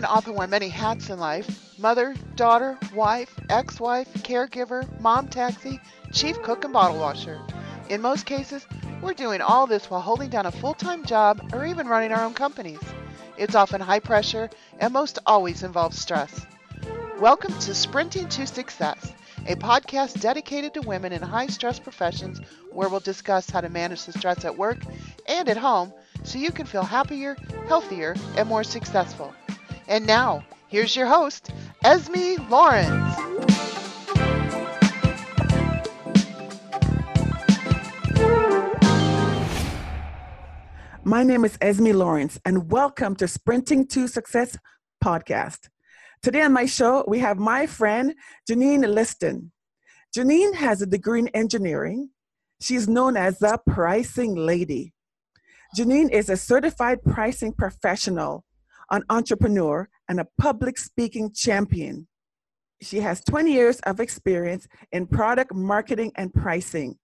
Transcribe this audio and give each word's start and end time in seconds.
Women 0.00 0.16
often 0.16 0.34
wear 0.34 0.46
many 0.48 0.70
hats 0.70 1.10
in 1.10 1.18
life 1.18 1.78
mother, 1.78 2.14
daughter, 2.34 2.78
wife, 2.94 3.38
ex 3.50 3.78
wife, 3.78 4.10
caregiver, 4.22 4.88
mom 4.98 5.28
taxi, 5.28 5.78
chief 6.10 6.40
cook, 6.40 6.64
and 6.64 6.72
bottle 6.72 6.98
washer. 6.98 7.38
In 7.90 8.00
most 8.00 8.24
cases, 8.24 8.66
we're 9.02 9.12
doing 9.12 9.42
all 9.42 9.66
this 9.66 9.90
while 9.90 10.00
holding 10.00 10.30
down 10.30 10.46
a 10.46 10.52
full 10.52 10.72
time 10.72 11.04
job 11.04 11.50
or 11.52 11.66
even 11.66 11.86
running 11.86 12.12
our 12.12 12.24
own 12.24 12.32
companies. 12.32 12.80
It's 13.36 13.54
often 13.54 13.82
high 13.82 14.00
pressure 14.00 14.48
and 14.78 14.90
most 14.90 15.18
always 15.26 15.62
involves 15.62 16.00
stress. 16.00 16.46
Welcome 17.18 17.52
to 17.58 17.74
Sprinting 17.74 18.30
to 18.30 18.46
Success, 18.46 19.12
a 19.46 19.54
podcast 19.54 20.18
dedicated 20.22 20.72
to 20.72 20.80
women 20.80 21.12
in 21.12 21.20
high 21.20 21.48
stress 21.48 21.78
professions 21.78 22.40
where 22.70 22.88
we'll 22.88 23.00
discuss 23.00 23.50
how 23.50 23.60
to 23.60 23.68
manage 23.68 24.06
the 24.06 24.12
stress 24.12 24.46
at 24.46 24.56
work 24.56 24.78
and 25.26 25.46
at 25.50 25.58
home 25.58 25.92
so 26.22 26.38
you 26.38 26.52
can 26.52 26.64
feel 26.64 26.84
happier, 26.84 27.36
healthier, 27.68 28.16
and 28.38 28.48
more 28.48 28.64
successful. 28.64 29.34
And 29.90 30.06
now, 30.06 30.44
here's 30.68 30.94
your 30.94 31.08
host, 31.08 31.50
Esmie 31.84 32.38
Lawrence. 32.48 32.86
My 41.02 41.24
name 41.24 41.44
is 41.44 41.58
Esmie 41.58 41.92
Lawrence, 41.92 42.38
and 42.44 42.70
welcome 42.70 43.16
to 43.16 43.26
Sprinting 43.26 43.84
to 43.88 44.06
Success 44.06 44.56
podcast. 45.04 45.68
Today 46.22 46.42
on 46.42 46.52
my 46.52 46.66
show, 46.66 47.04
we 47.08 47.18
have 47.18 47.40
my 47.40 47.66
friend 47.66 48.14
Janene 48.48 48.86
Liston. 48.94 49.50
Janene 50.16 50.54
has 50.54 50.80
a 50.80 50.86
degree 50.86 51.18
in 51.18 51.28
engineering. 51.34 52.10
She's 52.60 52.88
known 52.88 53.16
as 53.16 53.40
the 53.40 53.58
pricing 53.66 54.36
lady. 54.36 54.94
Janene 55.76 56.12
is 56.12 56.28
a 56.28 56.36
certified 56.36 57.02
pricing 57.02 57.52
professional 57.52 58.44
an 58.90 59.04
entrepreneur, 59.08 59.88
and 60.08 60.20
a 60.20 60.26
public 60.38 60.78
speaking 60.78 61.32
champion. 61.32 62.08
She 62.82 63.00
has 63.00 63.22
20 63.24 63.52
years 63.52 63.78
of 63.80 64.00
experience 64.00 64.66
in 64.92 65.06
product 65.06 65.54
marketing 65.54 66.12
and 66.16 66.32
pricing. 66.32 66.98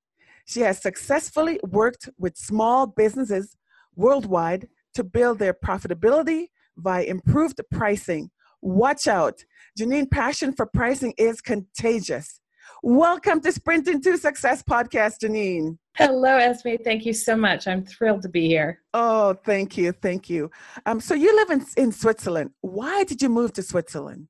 She 0.46 0.60
has 0.60 0.80
successfully 0.80 1.60
worked 1.64 2.08
with 2.18 2.36
small 2.36 2.86
businesses 2.86 3.56
worldwide 3.94 4.68
to 4.94 5.04
build 5.04 5.38
their 5.38 5.54
profitability 5.54 6.46
by 6.76 7.04
improved 7.04 7.60
pricing. 7.70 8.30
Watch 8.62 9.06
out. 9.06 9.44
Janene's 9.78 10.08
passion 10.10 10.52
for 10.52 10.66
pricing 10.66 11.14
is 11.18 11.40
contagious. 11.40 12.40
Welcome 12.82 13.40
to 13.40 13.52
Sprinting 13.52 14.00
to 14.02 14.16
Success 14.16 14.62
podcast, 14.62 15.18
Janene. 15.22 15.78
Hello, 15.96 16.38
Esmie. 16.38 16.82
Thank 16.84 17.06
you 17.06 17.14
so 17.14 17.34
much. 17.34 17.66
I'm 17.66 17.82
thrilled 17.82 18.20
to 18.22 18.28
be 18.28 18.46
here. 18.46 18.82
Oh, 18.92 19.32
thank 19.46 19.78
you. 19.78 19.92
Thank 19.92 20.28
you. 20.28 20.50
Um, 20.84 21.00
so 21.00 21.14
you 21.14 21.34
live 21.34 21.50
in, 21.50 21.64
in 21.78 21.90
Switzerland. 21.90 22.50
Why 22.60 23.04
did 23.04 23.22
you 23.22 23.30
move 23.30 23.54
to 23.54 23.62
Switzerland? 23.62 24.28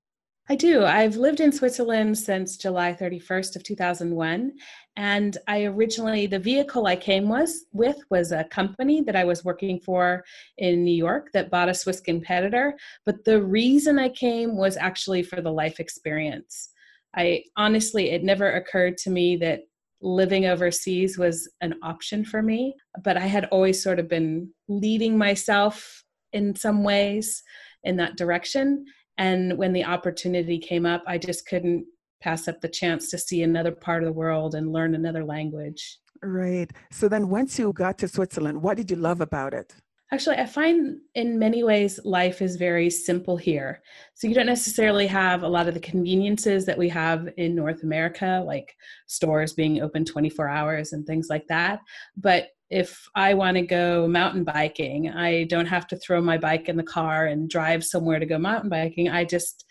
I 0.49 0.55
do. 0.55 0.85
I've 0.85 1.17
lived 1.17 1.41
in 1.41 1.51
Switzerland 1.51 2.17
since 2.17 2.57
July 2.57 2.93
31st 2.93 3.57
of 3.57 3.65
2001. 3.65 4.53
And 4.97 5.39
I 5.49 5.65
originally, 5.65 6.29
the 6.29 6.39
vehicle 6.39 6.87
I 6.87 6.95
came 6.95 7.29
was 7.29 7.65
with 7.73 7.97
was 8.11 8.31
a 8.31 8.45
company 8.45 9.03
that 9.03 9.17
I 9.17 9.25
was 9.25 9.45
working 9.45 9.81
for 9.81 10.25
in 10.59 10.85
New 10.85 10.95
York 10.95 11.31
that 11.33 11.51
bought 11.51 11.69
a 11.69 11.75
Swiss 11.75 11.99
competitor. 11.99 12.77
But 13.05 13.25
the 13.25 13.43
reason 13.43 13.99
I 13.99 14.11
came 14.11 14.57
was 14.57 14.77
actually 14.77 15.25
for 15.25 15.41
the 15.41 15.51
life 15.51 15.81
experience. 15.81 16.71
I 17.17 17.43
honestly, 17.57 18.11
it 18.11 18.23
never 18.23 18.53
occurred 18.53 18.99
to 18.99 19.11
me 19.11 19.37
that 19.39 19.63
living 20.03 20.47
overseas 20.47 21.19
was 21.19 21.49
an 21.61 21.75
option 21.83 22.25
for 22.25 22.43
me, 22.43 22.75
but 23.03 23.17
I 23.17 23.27
had 23.27 23.47
always 23.47 23.83
sort 23.83 23.99
of 23.99 24.09
been 24.09 24.51
leading 24.69 25.17
myself 25.17 26.05
in 26.33 26.55
some 26.55 26.85
ways 26.85 27.43
in 27.85 27.97
that 27.97 28.17
direction. 28.17 28.85
And 29.19 29.57
when 29.57 29.73
the 29.73 29.85
opportunity 29.85 30.59
came 30.59 30.85
up, 30.85 31.03
I 31.07 31.19
just 31.19 31.47
couldn't 31.47 31.87
pass 32.23 32.49
up 32.49 32.61
the 32.61 32.69
chance 32.69 33.11
to 33.11 33.19
see 33.19 33.43
another 33.43 33.73
part 33.73 34.03
of 34.03 34.07
the 34.07 34.13
world 34.13 34.55
and 34.55 34.73
learn 34.73 34.95
another 34.95 35.25
language. 35.25 35.99
Right. 36.23 36.71
So 36.91 37.09
then 37.09 37.29
once 37.29 37.59
you 37.59 37.73
got 37.73 37.99
to 37.99 38.09
Switzerland, 38.09 38.63
what 38.63 38.77
did 38.77 38.91
you 38.91 38.97
love 38.97 39.21
about 39.21 39.55
it? 39.55 39.75
Actually, 40.13 40.37
I 40.37 40.47
find 40.47 40.99
in 41.17 41.37
many 41.37 41.65
ways 41.65 41.99
life 42.05 42.41
is 42.41 42.55
very 42.55 42.91
simple 42.91 43.37
here. 43.37 43.83
So 44.15 44.29
you 44.29 44.35
don't 44.35 44.47
necessarily 44.47 45.09
have 45.09 45.43
a 45.43 45.49
lot 45.49 45.67
of 45.67 45.75
the 45.75 45.81
conveniences 45.81 46.65
that 46.67 46.79
we 46.79 46.89
have 46.91 47.29
in 47.37 47.57
North 47.57 47.83
America, 47.83 48.43
like 48.47 48.77
stores 49.09 49.53
being 49.55 49.83
open 49.83 50.05
24 50.05 50.49
hours 50.49 50.93
and 50.93 51.05
things 51.05 51.27
like 51.29 51.49
that. 51.49 51.81
But 52.17 52.51
if 52.71 53.09
I 53.17 53.35
want 53.35 53.57
to 53.57 53.63
go 53.63 54.07
mountain 54.07 54.45
biking, 54.45 55.11
I 55.11 55.45
don't 55.45 55.67
have 55.67 55.89
to 55.89 55.97
throw 55.97 56.21
my 56.21 56.39
bike 56.39 56.69
in 56.69 56.77
the 56.77 56.85
car 56.85 57.27
and 57.27 57.51
drive 57.51 57.85
somewhere 57.85 58.21
to 58.21 58.27
go 58.27 58.39
mountain 58.39 58.71
biking. 58.71 59.09
I 59.09 59.25
just 59.25 59.65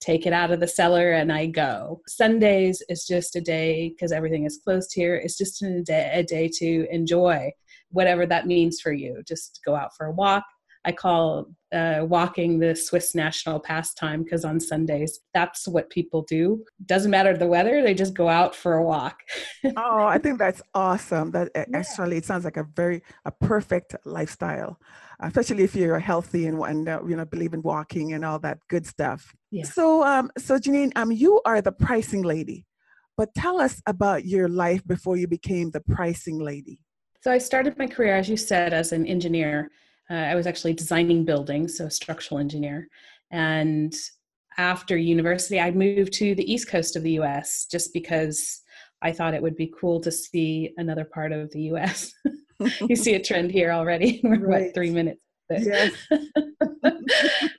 take 0.00 0.26
it 0.26 0.32
out 0.32 0.50
of 0.52 0.60
the 0.60 0.68
cellar 0.68 1.12
and 1.12 1.32
I 1.32 1.46
go. 1.46 2.02
Sundays 2.06 2.82
is 2.88 3.04
just 3.04 3.34
a 3.36 3.40
day 3.40 3.88
because 3.90 4.12
everything 4.12 4.44
is 4.44 4.60
closed 4.62 4.92
here. 4.94 5.16
It's 5.16 5.38
just 5.38 5.62
a 5.62 5.82
day, 5.82 6.10
a 6.12 6.22
day 6.22 6.48
to 6.58 6.86
enjoy 6.90 7.52
whatever 7.92 8.26
that 8.26 8.46
means 8.46 8.80
for 8.80 8.92
you. 8.92 9.22
Just 9.26 9.60
go 9.64 9.74
out 9.74 9.96
for 9.96 10.06
a 10.06 10.12
walk. 10.12 10.44
I 10.84 10.92
call 10.92 11.46
uh, 11.72 12.00
walking 12.02 12.58
the 12.58 12.74
Swiss 12.74 13.14
national 13.14 13.60
pastime 13.60 14.24
because 14.24 14.44
on 14.44 14.58
Sundays, 14.58 15.20
that's 15.32 15.68
what 15.68 15.88
people 15.90 16.22
do. 16.22 16.64
Doesn't 16.86 17.10
matter 17.10 17.36
the 17.36 17.46
weather, 17.46 17.82
they 17.82 17.94
just 17.94 18.14
go 18.14 18.28
out 18.28 18.54
for 18.54 18.74
a 18.74 18.82
walk. 18.82 19.20
oh, 19.76 20.04
I 20.06 20.18
think 20.18 20.38
that's 20.38 20.60
awesome. 20.74 21.30
That 21.30 21.50
yeah. 21.54 21.64
actually, 21.72 22.16
it 22.16 22.24
sounds 22.24 22.44
like 22.44 22.56
a 22.56 22.66
very, 22.74 23.02
a 23.24 23.30
perfect 23.30 23.94
lifestyle, 24.04 24.78
especially 25.20 25.62
if 25.62 25.76
you're 25.76 26.00
healthy 26.00 26.46
and, 26.46 26.58
and 26.60 26.88
uh, 26.88 27.00
you 27.06 27.16
know, 27.16 27.24
believe 27.24 27.54
in 27.54 27.62
walking 27.62 28.12
and 28.12 28.24
all 28.24 28.40
that 28.40 28.58
good 28.68 28.86
stuff. 28.86 29.34
Yeah. 29.52 29.64
So, 29.64 30.04
um, 30.04 30.30
so 30.36 30.58
Janene, 30.58 30.92
um, 30.96 31.12
you 31.12 31.40
are 31.44 31.62
the 31.62 31.72
pricing 31.72 32.22
lady, 32.22 32.66
but 33.16 33.32
tell 33.34 33.60
us 33.60 33.80
about 33.86 34.24
your 34.24 34.48
life 34.48 34.84
before 34.84 35.16
you 35.16 35.28
became 35.28 35.70
the 35.70 35.80
pricing 35.80 36.40
lady. 36.40 36.80
So 37.22 37.30
I 37.30 37.38
started 37.38 37.78
my 37.78 37.86
career, 37.86 38.16
as 38.16 38.28
you 38.28 38.36
said, 38.36 38.74
as 38.74 38.90
an 38.90 39.06
engineer. 39.06 39.70
Uh, 40.10 40.14
I 40.14 40.34
was 40.34 40.48
actually 40.48 40.72
designing 40.72 41.24
buildings, 41.24 41.78
so 41.78 41.86
a 41.86 41.90
structural 41.90 42.40
engineer. 42.40 42.88
And 43.30 43.94
after 44.58 44.96
university, 44.96 45.60
I 45.60 45.70
moved 45.70 46.12
to 46.14 46.34
the 46.34 46.52
east 46.52 46.68
coast 46.68 46.96
of 46.96 47.04
the 47.04 47.12
US 47.12 47.66
just 47.70 47.92
because 47.92 48.60
I 49.02 49.12
thought 49.12 49.34
it 49.34 49.42
would 49.42 49.54
be 49.54 49.72
cool 49.80 50.00
to 50.00 50.10
see 50.10 50.74
another 50.78 51.04
part 51.04 51.30
of 51.30 51.52
the 51.52 51.62
US. 51.74 52.12
you 52.88 52.96
see 52.96 53.14
a 53.14 53.22
trend 53.22 53.52
here 53.52 53.70
already. 53.70 54.20
We're 54.24 54.40
right. 54.40 54.62
about 54.62 54.74
three 54.74 54.90
minutes. 54.90 55.22
Yes. 55.48 55.92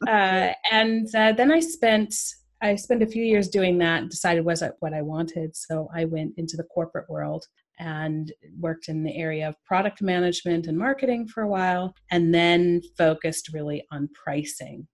uh, 0.07 0.51
and 0.71 1.07
uh, 1.15 1.31
then 1.31 1.53
I 1.53 1.61
spent 1.61 2.13
I 2.61 2.75
spent 2.75 3.03
a 3.03 3.07
few 3.07 3.23
years 3.23 3.47
doing 3.47 3.77
that. 3.77 4.09
Decided 4.09 4.43
was 4.43 4.61
what 4.79 4.93
I 4.93 5.01
wanted, 5.01 5.55
so 5.55 5.89
I 5.95 6.03
went 6.03 6.33
into 6.37 6.57
the 6.57 6.63
corporate 6.63 7.09
world 7.09 7.45
and 7.79 8.31
worked 8.59 8.89
in 8.89 9.03
the 9.03 9.15
area 9.15 9.47
of 9.47 9.63
product 9.63 10.01
management 10.01 10.67
and 10.67 10.77
marketing 10.77 11.27
for 11.27 11.43
a 11.43 11.47
while, 11.47 11.93
and 12.11 12.33
then 12.33 12.81
focused 12.97 13.53
really 13.53 13.85
on 13.91 14.09
pricing. 14.13 14.87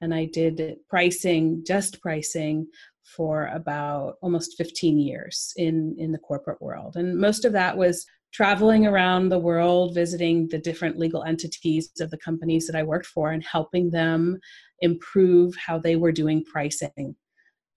And 0.00 0.14
I 0.14 0.26
did 0.26 0.76
pricing, 0.88 1.62
just 1.66 2.00
pricing, 2.00 2.66
for 3.04 3.46
about 3.48 4.14
almost 4.22 4.56
15 4.56 4.98
years 4.98 5.52
in, 5.56 5.94
in 5.98 6.10
the 6.12 6.18
corporate 6.18 6.60
world. 6.60 6.96
And 6.96 7.16
most 7.16 7.44
of 7.44 7.52
that 7.52 7.76
was 7.76 8.04
traveling 8.32 8.86
around 8.86 9.28
the 9.28 9.38
world, 9.38 9.94
visiting 9.94 10.48
the 10.48 10.58
different 10.58 10.98
legal 10.98 11.22
entities 11.22 11.90
of 12.00 12.10
the 12.10 12.18
companies 12.18 12.66
that 12.66 12.76
I 12.76 12.82
worked 12.82 13.06
for, 13.06 13.30
and 13.30 13.44
helping 13.44 13.90
them 13.90 14.38
improve 14.80 15.54
how 15.54 15.78
they 15.78 15.96
were 15.96 16.12
doing 16.12 16.44
pricing. 16.44 17.14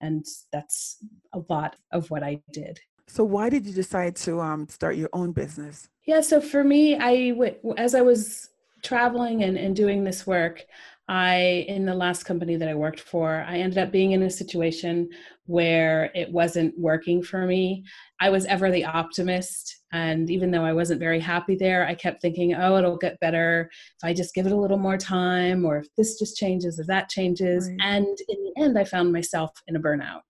And 0.00 0.24
that's 0.52 0.98
a 1.32 1.40
lot 1.48 1.76
of 1.92 2.10
what 2.10 2.22
I 2.22 2.40
did. 2.52 2.80
So 3.08 3.24
why 3.24 3.48
did 3.48 3.66
you 3.66 3.72
decide 3.72 4.14
to 4.16 4.40
um, 4.40 4.68
start 4.68 4.96
your 4.96 5.08
own 5.12 5.32
business? 5.32 5.88
Yeah, 6.06 6.20
so 6.20 6.40
for 6.40 6.62
me, 6.62 6.96
I 6.96 7.34
as 7.76 7.94
I 7.94 8.02
was 8.02 8.50
traveling 8.82 9.42
and, 9.42 9.58
and 9.58 9.74
doing 9.74 10.04
this 10.04 10.26
work, 10.26 10.64
I 11.08 11.64
in 11.68 11.86
the 11.86 11.94
last 11.94 12.24
company 12.24 12.56
that 12.56 12.68
I 12.68 12.74
worked 12.74 13.00
for, 13.00 13.44
I 13.48 13.58
ended 13.58 13.78
up 13.78 13.90
being 13.90 14.12
in 14.12 14.22
a 14.22 14.30
situation 14.30 15.08
where 15.46 16.10
it 16.14 16.30
wasn't 16.30 16.78
working 16.78 17.22
for 17.22 17.46
me. 17.46 17.82
I 18.20 18.28
was 18.28 18.44
ever 18.44 18.70
the 18.70 18.84
optimist, 18.84 19.74
and 19.90 20.30
even 20.30 20.50
though 20.50 20.64
I 20.64 20.74
wasn't 20.74 21.00
very 21.00 21.18
happy 21.18 21.56
there, 21.56 21.86
I 21.86 21.94
kept 21.94 22.20
thinking, 22.20 22.54
"Oh, 22.54 22.76
it'll 22.76 22.98
get 22.98 23.20
better 23.20 23.70
if 23.72 24.04
I 24.04 24.12
just 24.12 24.34
give 24.34 24.46
it 24.46 24.52
a 24.52 24.56
little 24.56 24.78
more 24.78 24.98
time, 24.98 25.64
or 25.64 25.78
if 25.78 25.86
this 25.96 26.18
just 26.18 26.36
changes, 26.36 26.78
if 26.78 26.86
that 26.88 27.08
changes." 27.08 27.68
Right. 27.68 27.78
And 27.80 28.18
in 28.28 28.44
the 28.44 28.62
end, 28.62 28.78
I 28.78 28.84
found 28.84 29.12
myself 29.12 29.50
in 29.66 29.76
a 29.76 29.80
burnout, 29.80 30.20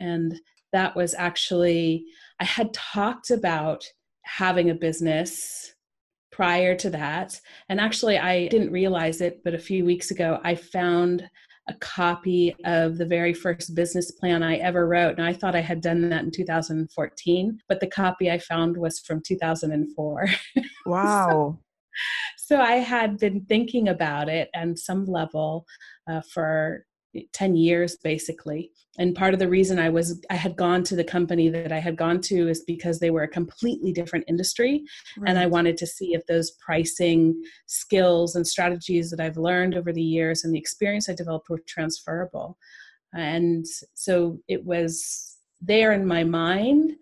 and 0.00 0.34
that 0.72 0.94
was 0.96 1.14
actually, 1.14 2.04
I 2.40 2.44
had 2.44 2.72
talked 2.72 3.30
about 3.30 3.84
having 4.22 4.70
a 4.70 4.74
business 4.74 5.74
prior 6.30 6.74
to 6.76 6.90
that. 6.90 7.40
And 7.68 7.80
actually, 7.80 8.18
I 8.18 8.48
didn't 8.48 8.70
realize 8.70 9.20
it, 9.20 9.40
but 9.44 9.54
a 9.54 9.58
few 9.58 9.84
weeks 9.84 10.10
ago, 10.10 10.40
I 10.44 10.54
found 10.54 11.28
a 11.68 11.74
copy 11.80 12.54
of 12.64 12.96
the 12.96 13.04
very 13.04 13.34
first 13.34 13.74
business 13.74 14.10
plan 14.10 14.42
I 14.42 14.56
ever 14.56 14.86
wrote. 14.88 15.18
And 15.18 15.26
I 15.26 15.32
thought 15.32 15.54
I 15.54 15.60
had 15.60 15.80
done 15.80 16.08
that 16.08 16.24
in 16.24 16.30
2014, 16.30 17.58
but 17.68 17.80
the 17.80 17.86
copy 17.86 18.30
I 18.30 18.38
found 18.38 18.76
was 18.76 19.00
from 19.00 19.22
2004. 19.22 20.26
Wow. 20.86 21.28
so, 21.28 21.58
so 22.38 22.60
I 22.62 22.76
had 22.76 23.18
been 23.18 23.44
thinking 23.44 23.88
about 23.88 24.30
it 24.30 24.48
and 24.54 24.78
some 24.78 25.04
level 25.04 25.66
uh, 26.10 26.22
for 26.32 26.86
10 27.32 27.56
years 27.56 27.96
basically 28.02 28.70
and 28.98 29.14
part 29.14 29.32
of 29.32 29.40
the 29.40 29.48
reason 29.48 29.78
i 29.78 29.88
was 29.88 30.20
i 30.30 30.34
had 30.34 30.56
gone 30.56 30.82
to 30.82 30.96
the 30.96 31.04
company 31.04 31.48
that 31.48 31.72
i 31.72 31.78
had 31.78 31.96
gone 31.96 32.20
to 32.20 32.48
is 32.48 32.64
because 32.64 32.98
they 32.98 33.10
were 33.10 33.22
a 33.22 33.28
completely 33.28 33.92
different 33.92 34.24
industry 34.28 34.84
right. 35.18 35.30
and 35.30 35.38
i 35.38 35.46
wanted 35.46 35.76
to 35.76 35.86
see 35.86 36.14
if 36.14 36.24
those 36.26 36.52
pricing 36.52 37.40
skills 37.66 38.34
and 38.34 38.46
strategies 38.46 39.10
that 39.10 39.20
i've 39.20 39.36
learned 39.36 39.74
over 39.74 39.92
the 39.92 40.02
years 40.02 40.44
and 40.44 40.54
the 40.54 40.58
experience 40.58 41.08
i 41.08 41.14
developed 41.14 41.48
were 41.48 41.62
transferable 41.66 42.56
and 43.14 43.66
so 43.94 44.38
it 44.48 44.64
was 44.64 45.36
there 45.60 45.92
in 45.92 46.06
my 46.06 46.24
mind 46.24 46.92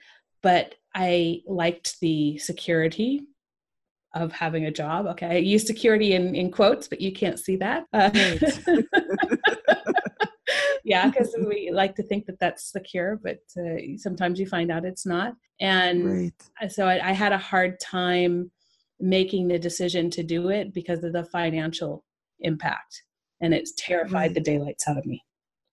but 0.43 0.75
i 0.95 1.41
liked 1.47 1.99
the 2.01 2.39
security 2.39 3.27
of 4.17 4.33
having 4.33 4.65
a 4.67 4.71
job. 4.71 5.07
Okay, 5.07 5.27
I 5.27 5.37
use 5.37 5.67
security 5.67 6.15
in, 6.15 6.35
in 6.35 6.51
quotes, 6.51 6.89
but 6.89 7.01
you 7.01 7.13
can't 7.13 7.39
see 7.39 7.57
that. 7.57 7.85
Uh, 7.93 8.11
yeah, 10.87 11.09
because 11.11 11.37
we 11.47 11.71
like 11.73 11.97
to 11.97 12.03
think 12.03 12.27
that 12.27 12.39
that's 12.39 12.71
the 12.71 12.81
cure, 12.81 13.21
but 13.23 13.41
uh, 13.59 13.97
sometimes 13.97 14.39
you 14.39 14.47
find 14.47 14.71
out 14.71 14.85
it's 14.85 15.05
not. 15.05 15.35
And 15.61 16.07
right. 16.07 16.71
so 16.71 16.87
I, 16.87 17.11
I 17.11 17.13
had 17.13 17.33
a 17.33 17.39
hard 17.39 17.81
time 17.81 18.51
making 19.01 19.49
the 19.49 19.59
decision 19.59 20.11
to 20.11 20.23
do 20.23 20.49
it 20.49 20.73
because 20.73 21.03
of 21.03 21.13
the 21.13 21.25
financial 21.25 22.05
impact, 22.41 23.03
and 23.41 23.53
it's 23.53 23.73
terrified 23.77 24.13
right. 24.13 24.35
the 24.35 24.41
daylights 24.41 24.87
out 24.87 24.97
of 24.97 25.05
me, 25.05 25.23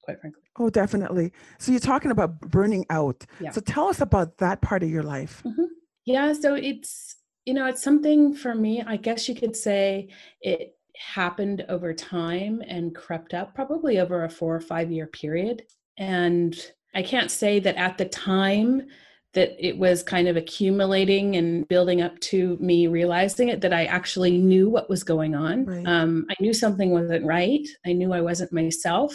quite 0.04 0.19
frankly. 0.19 0.42
Oh, 0.57 0.69
definitely. 0.69 1.31
So 1.60 1.71
you're 1.71 1.80
talking 1.80 2.12
about 2.12 2.39
burning 2.42 2.86
out. 2.89 3.25
Yeah. 3.39 3.51
So 3.51 3.62
tell 3.62 3.88
us 3.88 4.01
about 4.01 4.38
that 4.38 4.62
part 4.62 4.83
of 4.83 4.89
your 4.89 5.04
life. 5.04 5.42
Mm-hmm. 5.45 5.63
Yeah, 6.06 6.33
so 6.33 6.56
it's 6.56 7.18
you 7.45 7.54
know, 7.54 7.65
it's 7.65 7.83
something 7.83 8.33
for 8.33 8.56
me, 8.56 8.81
I 8.86 8.98
guess 8.98 9.27
you 9.27 9.36
could 9.36 9.56
say 9.56 10.10
it 10.42 10.77
happened 10.98 11.66
over 11.69 11.94
time 11.94 12.62
and 12.68 12.95
crept 12.95 13.34
up 13.34 13.56
probably 13.56 14.00
over 14.00 14.24
a 14.24 14.30
four 14.30 14.56
or 14.56 14.62
five 14.62 14.92
year 14.92 15.07
period. 15.07 15.63
And 15.98 16.56
I 16.95 17.04
can't 17.04 17.31
say 17.31 17.60
that 17.60 17.75
at 17.75 17.98
the 17.98 18.06
time 18.06 18.88
that 19.34 19.56
it 19.57 19.75
was 19.78 20.04
kind 20.04 20.28
of 20.28 20.38
accumulating 20.38 21.36
and 21.38 21.68
building 21.68 22.01
up 22.01 22.19
to 22.19 22.56
me 22.60 22.86
realizing 22.86 23.50
it 23.50 23.62
that 23.62 23.74
I 23.74 23.86
actually 23.86 24.38
knew 24.38 24.69
what 24.69 24.90
was 24.90 25.04
going 25.04 25.34
on. 25.34 25.66
Right. 25.66 25.88
Um, 25.88 26.28
I 26.30 26.36
knew 26.40 26.54
something 26.54 26.92
wasn't 26.92 27.25
right. 27.25 27.68
I 27.86 27.94
knew 27.94 28.13
I 28.13 28.22
wasn't 28.22 28.54
myself. 28.54 29.13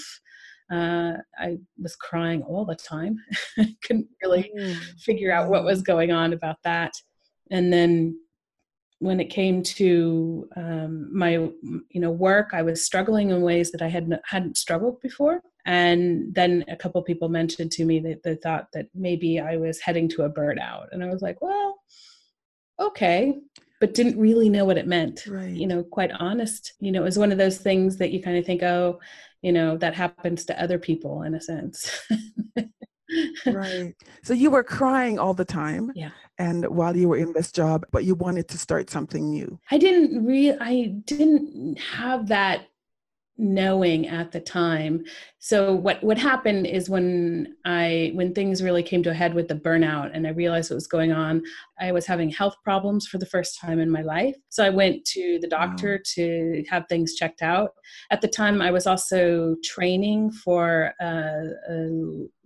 Uh, 0.73 1.13
I 1.39 1.59
was 1.81 1.95
crying 1.95 2.43
all 2.43 2.65
the 2.65 2.75
time. 2.75 3.17
Couldn't 3.83 4.09
really 4.23 4.51
mm. 4.59 4.77
figure 4.99 5.33
out 5.33 5.49
what 5.49 5.65
was 5.65 5.83
going 5.83 6.11
on 6.11 6.33
about 6.33 6.57
that 6.65 6.93
and 7.51 7.73
then 7.73 8.19
when 9.01 9.21
it 9.21 9.31
came 9.31 9.63
to 9.63 10.49
um, 10.57 11.17
my 11.17 11.33
you 11.33 12.01
know 12.01 12.11
work 12.11 12.51
i 12.53 12.63
was 12.63 12.85
struggling 12.85 13.31
in 13.31 13.43
ways 13.43 13.71
that 13.71 13.83
i 13.83 13.89
had 13.89 14.21
hadn't 14.25 14.57
struggled 14.57 15.01
before 15.01 15.41
and 15.67 16.35
then 16.35 16.65
a 16.69 16.77
couple 16.77 17.03
people 17.03 17.29
mentioned 17.29 17.71
to 17.71 17.85
me 17.85 18.01
that 18.01 18.23
they 18.23 18.35
thought 18.37 18.69
that 18.73 18.87
maybe 18.95 19.41
i 19.41 19.57
was 19.57 19.81
heading 19.81 20.09
to 20.09 20.23
a 20.23 20.31
burnout 20.31 20.87
and 20.93 21.03
i 21.03 21.07
was 21.07 21.23
like 21.23 21.41
well 21.41 21.77
okay 22.81 23.35
but 23.81 23.95
didn't 23.95 24.19
really 24.19 24.49
know 24.49 24.65
what 24.65 24.79
it 24.79 24.87
meant 24.87 25.27
right. 25.27 25.51
you 25.51 25.67
know 25.67 25.83
quite 25.83 26.11
honest 26.19 26.75
you 26.81 26.91
know 26.91 27.01
it 27.01 27.05
was 27.05 27.19
one 27.19 27.33
of 27.33 27.39
those 27.39 27.59
things 27.59 27.97
that 27.97 28.11
you 28.11 28.23
kind 28.23 28.37
of 28.37 28.45
think 28.45 28.63
oh 28.63 28.99
you 29.43 29.53
know 29.53 29.77
that 29.77 29.95
happens 29.95 30.45
to 30.45 30.61
other 30.61 30.79
people 30.79 31.23
in 31.23 31.35
a 31.35 31.41
sense 31.41 32.01
right. 33.47 33.95
So 34.23 34.35
you 34.35 34.51
were 34.51 34.65
crying 34.65 35.19
all 35.19 35.35
the 35.35 35.45
time. 35.45 35.93
Yeah. 35.95 36.11
And 36.39 36.67
while 36.69 36.97
you 36.97 37.09
were 37.09 37.17
in 37.17 37.33
this 37.33 37.51
job, 37.51 37.85
but 37.91 38.05
you 38.05 38.15
wanted 38.15 38.49
to 38.49 38.59
start 38.59 38.91
something 38.91 39.31
new. 39.31 39.59
I 39.71 39.79
didn't 39.79 40.25
really 40.25 40.57
I 40.61 40.87
didn't 41.05 41.79
have 41.79 42.29
that 42.29 42.69
knowing 43.39 44.09
at 44.09 44.33
the 44.33 44.41
time. 44.41 45.05
So 45.39 45.73
what 45.73 46.03
what 46.03 46.19
happened 46.19 46.67
is 46.67 46.91
when 46.91 47.55
i 47.65 48.11
when 48.15 48.35
things 48.35 48.63
really 48.63 48.83
came 48.83 49.05
to 49.05 49.11
a 49.11 49.15
head 49.15 49.33
with 49.33 49.47
the 49.47 49.55
burnout 49.55 50.11
and 50.13 50.27
i 50.27 50.31
realized 50.31 50.71
what 50.71 50.75
was 50.75 50.89
going 50.89 51.13
on 51.13 51.43
i 51.79 51.93
was 51.93 52.05
having 52.05 52.29
health 52.29 52.57
problems 52.65 53.07
for 53.07 53.19
the 53.19 53.27
first 53.27 53.61
time 53.61 53.79
in 53.79 53.89
my 53.89 54.03
life. 54.03 54.35
So 54.49 54.65
i 54.65 54.71
went 54.71 55.05
to 55.07 55.39
the 55.41 55.47
doctor 55.47 55.93
wow. 55.93 56.03
to 56.17 56.65
have 56.69 56.87
things 56.89 57.15
checked 57.15 57.41
out. 57.41 57.71
At 58.11 58.21
the 58.21 58.29
time 58.29 58.61
i 58.61 58.73
was 58.73 58.89
also 58.89 59.55
training 59.63 60.33
for 60.33 60.93
a, 61.01 61.05
a 61.71 61.89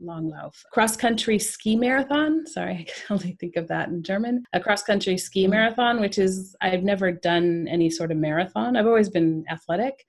langlauf 0.05 0.55
cross 0.73 0.95
country 0.95 1.39
ski 1.39 1.75
marathon. 1.75 2.47
Sorry 2.47 2.73
i 2.75 2.85
can 2.85 3.19
only 3.19 3.37
think 3.41 3.57
of 3.57 3.67
that 3.69 3.89
in 3.89 4.03
german. 4.03 4.45
A 4.53 4.61
cross 4.61 4.83
country 4.83 5.17
ski 5.17 5.45
mm-hmm. 5.45 5.53
marathon 5.53 6.01
which 6.01 6.19
is 6.19 6.55
i've 6.61 6.83
never 6.83 7.11
done 7.11 7.67
any 7.69 7.89
sort 7.89 8.13
of 8.13 8.19
marathon. 8.19 8.77
I've 8.77 8.87
always 8.87 9.09
been 9.09 9.47
athletic 9.51 10.05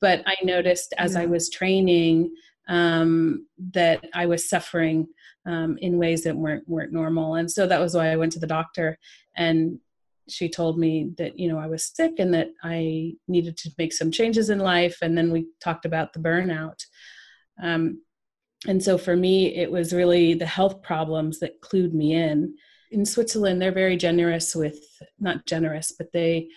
but 0.00 0.22
I 0.26 0.36
noticed 0.44 0.94
as 0.98 1.14
yeah. 1.14 1.20
I 1.20 1.26
was 1.26 1.50
training 1.50 2.34
um, 2.68 3.46
that 3.72 4.04
I 4.14 4.26
was 4.26 4.48
suffering 4.48 5.08
um, 5.46 5.78
in 5.80 5.98
ways 5.98 6.24
that 6.24 6.36
weren't 6.36 6.68
weren't 6.68 6.92
normal, 6.92 7.34
and 7.34 7.50
so 7.50 7.66
that 7.66 7.80
was 7.80 7.94
why 7.94 8.10
I 8.10 8.16
went 8.16 8.32
to 8.32 8.38
the 8.40 8.46
doctor, 8.46 8.98
and 9.36 9.78
she 10.28 10.48
told 10.48 10.78
me 10.78 11.12
that 11.16 11.38
you 11.38 11.48
know 11.48 11.58
I 11.58 11.66
was 11.66 11.90
sick 11.94 12.14
and 12.18 12.34
that 12.34 12.48
I 12.62 13.14
needed 13.28 13.56
to 13.58 13.70
make 13.78 13.92
some 13.92 14.10
changes 14.10 14.50
in 14.50 14.58
life, 14.58 14.98
and 15.02 15.16
then 15.16 15.32
we 15.32 15.46
talked 15.60 15.84
about 15.84 16.12
the 16.12 16.20
burnout. 16.20 16.84
Um, 17.62 18.02
and 18.66 18.82
so 18.82 18.98
for 18.98 19.14
me, 19.14 19.54
it 19.54 19.70
was 19.70 19.92
really 19.92 20.34
the 20.34 20.46
health 20.46 20.82
problems 20.82 21.38
that 21.40 21.60
clued 21.60 21.92
me 21.92 22.14
in. 22.14 22.54
In 22.90 23.04
Switzerland, 23.04 23.62
they're 23.62 23.70
very 23.70 23.96
generous 23.96 24.54
with, 24.54 24.78
not 25.20 25.46
generous, 25.46 25.92
but 25.96 26.12
they 26.12 26.48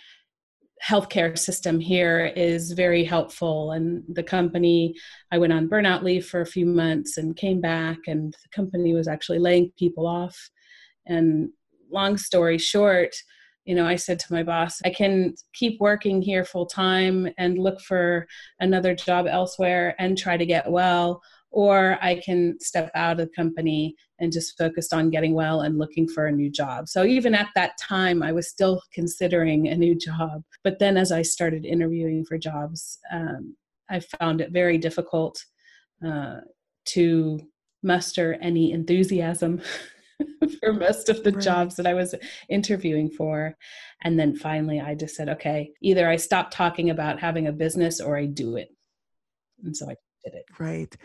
healthcare 0.86 1.38
system 1.38 1.80
here 1.80 2.32
is 2.36 2.72
very 2.72 3.04
helpful. 3.04 3.72
And 3.72 4.04
the 4.10 4.24
company 4.24 4.96
i 5.32 5.38
went 5.38 5.54
on 5.54 5.70
burnout 5.70 6.04
leave 6.04 6.26
for 6.26 6.42
a 6.42 6.46
few 6.46 6.66
months 6.66 7.18
and 7.18 7.36
came 7.36 7.62
back 7.62 8.00
and 8.08 8.34
the 8.34 8.50
company 8.56 8.94
was 8.94 9.08
actually 9.08 9.40
laying 9.40 9.72
people 9.78 10.08
off. 10.08 10.50
And 11.06 11.50
long 11.92 12.18
story 12.18 12.58
short 12.58 13.14
you 13.66 13.76
know 13.76 13.86
i 13.86 13.96
said 13.96 14.18
to 14.18 14.34
my 14.34 14.44
boss 14.44 14.80
i 14.86 14.90
can 14.90 15.34
keep 15.54 15.80
working 15.80 16.22
here 16.22 16.44
full 16.44 16.66
time 16.66 17.28
and 17.38 17.58
look 17.58 17.80
for 17.82 18.28
another 18.60 18.96
job 18.96 19.28
elsewhere 19.28 19.96
and 20.00 20.18
try 20.18 20.38
to 20.38 20.46
get 20.46 20.72
well 20.72 21.22
or 21.52 21.98
I 22.02 22.16
can 22.24 22.58
step 22.60 22.90
out 22.96 23.20
of 23.20 23.28
the 23.28 23.34
company 23.36 23.96
and 24.20 24.32
just 24.32 24.58
focus 24.58 24.94
on 24.94 25.10
getting 25.10 25.34
well 25.34 25.62
and 25.62 25.78
looking 25.78 26.08
for 26.08 26.28
a 26.28 26.32
new 26.32 26.50
job. 26.50 26.88
So 26.88 27.04
even 27.04 27.36
at 27.36 27.50
that 27.56 27.78
time, 27.78 28.24
I 28.24 28.32
was 28.32 28.50
still 28.50 28.82
considering 28.94 29.68
a 29.68 29.76
new 29.76 29.96
job. 29.96 30.44
But 30.64 30.80
then 30.80 30.96
as 30.96 31.12
I 31.12 31.22
started 31.22 31.66
interviewing 31.66 32.24
for 32.26 32.38
jobs, 32.38 33.00
um, 33.12 33.56
I 33.90 34.00
found 34.00 34.40
it 34.40 34.52
very 34.52 34.78
difficult 34.78 35.44
uh, 36.06 36.38
to 36.86 37.40
muster 37.84 38.38
any 38.42 38.72
enthusiasm 38.72 39.62
for 40.60 40.72
most 40.72 41.10
of 41.10 41.24
the 41.24 41.32
right. 41.32 41.44
jobs 41.44 41.76
that 41.76 41.88
I 41.88 41.94
was 41.94 42.16
interviewing 42.48 43.10
for. 43.10 43.58
And 44.04 44.18
then 44.18 44.36
finally, 44.36 44.80
I 44.80 44.96
just 44.96 45.16
said, 45.16 45.28
okay, 45.30 45.72
either 45.82 46.08
I 46.08 46.16
stop 46.16 46.52
talking 46.52 46.90
about 46.90 47.20
having 47.20 47.48
a 47.48 47.52
business 47.52 48.00
or 48.00 48.18
I 48.18 48.26
do 48.26 48.56
it. 48.56 48.70
And 49.64 49.76
so 49.76 49.90
I 49.90 49.96
did 50.24 50.34
it. 50.34 50.46
Right. 50.60 50.96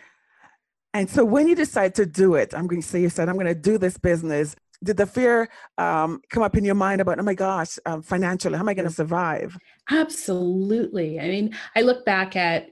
And 0.97 1.11
so 1.11 1.27
when 1.27 1.47
you 1.47 1.55
decide 1.55 1.95
to 1.97 2.07
do 2.07 2.37
it, 2.37 2.55
I'm 2.55 2.67
going 2.67 2.81
to 2.81 2.89
say 2.89 3.03
you 3.03 3.11
said, 3.11 3.29
I'm 3.29 3.35
going 3.35 3.45
to 3.45 3.55
do 3.55 3.77
this 3.77 3.99
business. 3.99 4.57
Did 4.83 4.97
the 4.97 5.05
fear 5.05 5.51
um, 5.77 6.23
come 6.31 6.43
up 6.43 6.57
in 6.57 6.65
your 6.65 6.75
mind 6.75 7.03
about, 7.03 7.19
oh 7.19 7.23
my 7.23 7.35
gosh, 7.35 7.79
um, 7.85 8.01
financially, 8.01 8.55
how 8.55 8.63
am 8.63 8.69
I 8.71 8.73
going 8.73 8.89
to 8.89 8.95
survive? 8.95 9.59
Absolutely. 9.91 11.21
I 11.21 11.29
mean, 11.29 11.55
I 11.75 11.83
look 11.83 12.07
back 12.07 12.35
at 12.35 12.71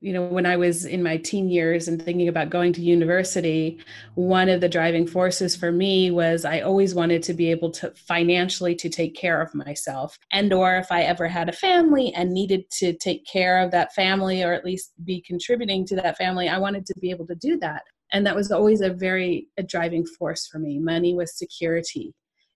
you 0.00 0.12
know 0.12 0.24
when 0.24 0.44
i 0.44 0.56
was 0.56 0.84
in 0.84 1.02
my 1.02 1.16
teen 1.16 1.48
years 1.48 1.88
and 1.88 2.02
thinking 2.02 2.28
about 2.28 2.50
going 2.50 2.72
to 2.72 2.82
university 2.82 3.78
one 4.14 4.48
of 4.48 4.60
the 4.60 4.68
driving 4.68 5.06
forces 5.06 5.56
for 5.56 5.72
me 5.72 6.10
was 6.10 6.44
i 6.44 6.60
always 6.60 6.94
wanted 6.94 7.22
to 7.22 7.32
be 7.32 7.50
able 7.50 7.70
to 7.70 7.90
financially 7.96 8.74
to 8.74 8.88
take 8.88 9.16
care 9.16 9.40
of 9.40 9.54
myself 9.54 10.18
and 10.32 10.52
or 10.52 10.76
if 10.76 10.92
i 10.92 11.02
ever 11.02 11.26
had 11.26 11.48
a 11.48 11.52
family 11.52 12.12
and 12.14 12.30
needed 12.30 12.62
to 12.70 12.92
take 12.92 13.24
care 13.26 13.58
of 13.58 13.70
that 13.70 13.94
family 13.94 14.42
or 14.42 14.52
at 14.52 14.64
least 14.64 14.92
be 15.04 15.22
contributing 15.22 15.86
to 15.86 15.96
that 15.96 16.16
family 16.18 16.48
i 16.48 16.58
wanted 16.58 16.84
to 16.84 16.94
be 17.00 17.10
able 17.10 17.26
to 17.26 17.34
do 17.34 17.58
that. 17.58 17.82
And 18.12 18.26
that 18.26 18.36
was 18.36 18.50
always 18.50 18.80
a 18.80 18.92
very 18.92 19.48
a 19.56 19.62
driving 19.62 20.06
force 20.18 20.46
for 20.46 20.58
me. 20.58 20.78
Money 20.78 21.14
was 21.14 21.36
security. 21.36 22.14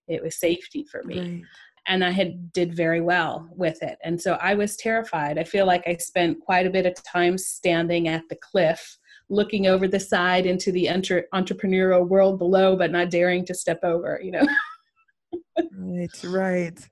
It 0.09 0.23
was 0.23 0.39
safety 0.39 0.85
for 0.91 1.03
me. 1.05 1.21
Right 1.21 1.43
and 1.87 2.05
I 2.05 2.11
had 2.11 2.53
did 2.53 2.75
very 2.75 3.01
well 3.01 3.49
with 3.57 3.83
it. 3.83 3.99
And 4.05 4.21
so 4.21 4.35
I 4.35 4.55
was 4.55 4.77
terrified. 4.77 5.39
I 5.39 5.45
feel 5.45 5.67
like 5.67 5.87
I 5.87 5.97
spent 5.97 6.41
quite 6.41 6.67
a 6.67 6.71
bit 6.71 6.87
of 6.87 6.95
time 7.03 7.39
standing 7.39 8.09
at 8.09 8.29
the 8.29 8.37
cliff, 8.37 8.99
looking 9.29 9.67
over 9.67 9.89
the 9.89 10.01
side 10.01 10.47
into 10.47 10.73
the 10.73 10.89
entre- 10.89 11.25
entrepreneurial 11.35 12.07
world 12.07 12.39
below, 12.39 12.77
but 12.77 12.93
not 12.93 13.11
daring 13.11 13.45
to 13.47 13.55
step 13.55 13.81
over. 13.83 14.21
You 14.23 14.33
know. 14.33 14.47
right, 15.73 16.25
right. 16.25 16.89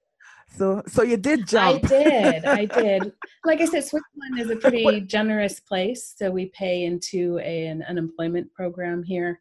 So, 0.56 0.82
so 0.86 1.02
you 1.02 1.16
did 1.16 1.46
jump. 1.46 1.84
I 1.84 1.88
did. 1.88 2.44
I 2.44 2.64
did. 2.82 3.12
Like 3.44 3.60
I 3.60 3.64
said, 3.64 3.84
Switzerland 3.84 4.40
is 4.40 4.50
a 4.50 4.56
pretty 4.70 5.00
generous 5.02 5.60
place. 5.60 6.14
So 6.16 6.30
we 6.30 6.46
pay 6.46 6.84
into 6.84 7.38
a, 7.42 7.66
an 7.66 7.84
unemployment 7.88 8.52
program 8.52 9.02
here, 9.02 9.40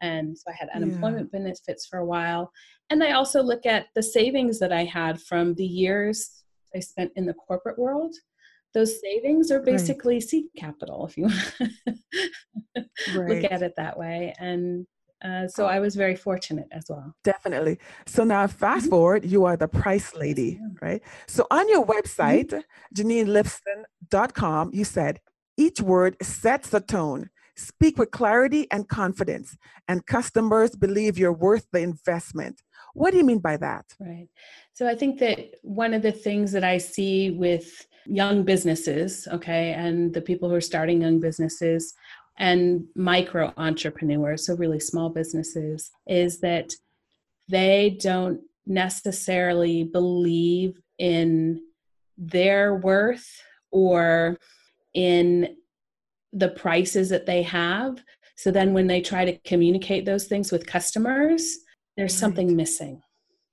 and 0.00 0.36
so 0.36 0.44
I 0.50 0.54
had 0.54 0.68
unemployment 0.74 1.30
yeah. 1.32 1.38
benefits 1.38 1.86
for 1.86 1.98
a 1.98 2.06
while 2.06 2.52
and 2.90 3.02
I 3.02 3.12
also 3.12 3.42
look 3.42 3.66
at 3.66 3.86
the 3.94 4.02
savings 4.02 4.58
that 4.60 4.72
I 4.72 4.84
had 4.84 5.20
from 5.20 5.54
the 5.54 5.66
years 5.66 6.44
I 6.74 6.80
spent 6.80 7.12
in 7.16 7.26
the 7.26 7.34
corporate 7.34 7.78
world, 7.78 8.14
those 8.74 9.00
savings 9.00 9.50
are 9.50 9.60
basically 9.60 10.16
right. 10.16 10.22
seed 10.22 10.44
capital, 10.56 11.06
if 11.06 11.16
you 11.16 11.24
want 11.24 11.34
to 11.58 12.84
right. 13.18 13.42
look 13.42 13.50
at 13.50 13.62
it 13.62 13.74
that 13.76 13.98
way. 13.98 14.34
And 14.38 14.86
uh, 15.24 15.48
so 15.48 15.66
I 15.66 15.80
was 15.80 15.96
very 15.96 16.14
fortunate 16.14 16.68
as 16.70 16.84
well. 16.88 17.14
Definitely. 17.24 17.78
So 18.06 18.24
now, 18.24 18.46
fast 18.46 18.84
mm-hmm. 18.84 18.90
forward, 18.90 19.24
you 19.24 19.44
are 19.46 19.56
the 19.56 19.68
price 19.68 20.14
lady, 20.14 20.60
right? 20.80 21.02
So 21.26 21.46
on 21.50 21.68
your 21.68 21.84
website, 21.84 22.50
mm-hmm. 22.50 23.08
JaneneListon.com, 23.08 24.70
you 24.72 24.84
said 24.84 25.20
each 25.56 25.80
word 25.80 26.16
sets 26.22 26.70
the 26.70 26.80
tone. 26.80 27.30
Speak 27.58 27.98
with 27.98 28.12
clarity 28.12 28.68
and 28.70 28.88
confidence, 28.88 29.56
and 29.88 30.06
customers 30.06 30.76
believe 30.76 31.18
you're 31.18 31.32
worth 31.32 31.66
the 31.72 31.80
investment. 31.80 32.62
What 32.94 33.10
do 33.10 33.16
you 33.16 33.24
mean 33.24 33.40
by 33.40 33.56
that? 33.56 33.84
Right. 33.98 34.28
So 34.74 34.86
I 34.86 34.94
think 34.94 35.18
that 35.18 35.56
one 35.62 35.92
of 35.92 36.02
the 36.02 36.12
things 36.12 36.52
that 36.52 36.62
I 36.62 36.78
see 36.78 37.32
with 37.32 37.84
young 38.06 38.44
businesses, 38.44 39.26
okay, 39.32 39.72
and 39.72 40.14
the 40.14 40.20
people 40.20 40.48
who 40.48 40.54
are 40.54 40.60
starting 40.60 41.02
young 41.02 41.18
businesses 41.18 41.94
and 42.38 42.84
micro 42.94 43.52
entrepreneurs, 43.56 44.46
so 44.46 44.54
really 44.54 44.78
small 44.78 45.10
businesses, 45.10 45.90
is 46.06 46.38
that 46.40 46.70
they 47.48 47.98
don't 48.00 48.40
necessarily 48.66 49.82
believe 49.82 50.80
in 50.98 51.60
their 52.16 52.76
worth 52.76 53.28
or 53.72 54.38
in 54.94 55.56
the 56.32 56.50
prices 56.50 57.08
that 57.08 57.26
they 57.26 57.42
have. 57.42 58.02
So 58.36 58.50
then 58.50 58.72
when 58.72 58.86
they 58.86 59.00
try 59.00 59.24
to 59.24 59.38
communicate 59.38 60.04
those 60.04 60.26
things 60.26 60.52
with 60.52 60.66
customers, 60.66 61.58
there's 61.96 62.12
right. 62.12 62.20
something 62.20 62.54
missing. 62.54 63.00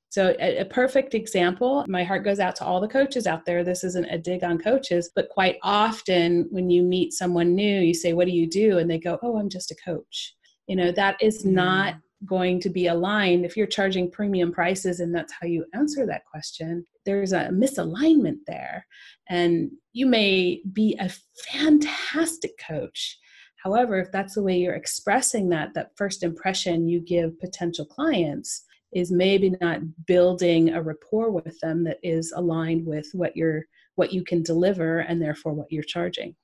So, 0.09 0.33
a, 0.39 0.59
a, 0.59 0.65
perfect 0.65 1.13
example, 1.13 1.83
my 1.89 2.05
heart 2.05 2.23
goes 2.23 2.39
out 2.39 2.55
to 2.57 2.63
all 2.63 2.79
the 2.79 2.87
coaches 2.87 3.27
out 3.27 3.45
there. 3.45 3.65
This 3.65 3.83
isn't 3.83 4.05
a 4.05 4.17
dig 4.17 4.45
on 4.45 4.59
coaches, 4.59 5.11
but 5.13 5.27
quite 5.27 5.57
often 5.61 6.47
when 6.51 6.69
you 6.69 6.83
meet 6.83 7.11
someone 7.11 7.53
new, 7.53 7.81
you 7.81 7.93
say, 7.93 8.13
What 8.13 8.25
do 8.25 8.31
you 8.31 8.47
do? 8.47 8.77
And 8.77 8.89
they 8.89 8.97
go, 8.97 9.19
Oh, 9.21 9.37
I'm 9.37 9.49
just 9.49 9.71
a 9.71 9.75
coach. 9.83 10.33
You 10.67 10.77
know, 10.77 10.91
that 10.93 11.21
is 11.21 11.43
mm. 11.43 11.51
not 11.51 11.95
going 12.25 12.61
to 12.61 12.69
be 12.69 12.87
aligned 12.87 13.45
if 13.45 13.57
you're 13.57 13.67
charging 13.67 14.09
premium 14.09 14.53
prices 14.53 14.99
and 14.99 15.13
that's 15.13 15.33
how 15.33 15.47
you 15.47 15.65
answer 15.73 16.05
that 16.05 16.23
question 16.25 16.85
there's 17.05 17.33
a 17.33 17.49
misalignment 17.49 18.39
there. 18.47 18.85
And 19.29 19.71
you 19.93 20.05
may 20.05 20.61
be 20.73 20.97
a 20.99 21.09
fantastic 21.51 22.51
coach. 22.57 23.17
However 23.63 23.99
if 23.99 24.11
that's 24.11 24.35
the 24.35 24.43
way 24.43 24.57
you're 24.57 24.75
expressing 24.75 25.49
that 25.49 25.73
that 25.73 25.91
first 25.95 26.23
impression 26.23 26.87
you 26.87 26.99
give 26.99 27.39
potential 27.39 27.85
clients 27.85 28.63
is 28.93 29.11
maybe 29.11 29.55
not 29.59 29.81
building 30.05 30.69
a 30.69 30.81
rapport 30.81 31.31
with 31.31 31.59
them 31.59 31.83
that 31.83 31.97
is 32.03 32.31
aligned 32.35 32.85
with 32.85 33.07
what 33.13 33.35
you're 33.35 33.63
what 33.95 34.13
you 34.13 34.23
can 34.23 34.43
deliver 34.43 34.99
and 34.99 35.21
therefore 35.21 35.53
what 35.53 35.71
you're 35.71 35.83
charging. 35.83 36.35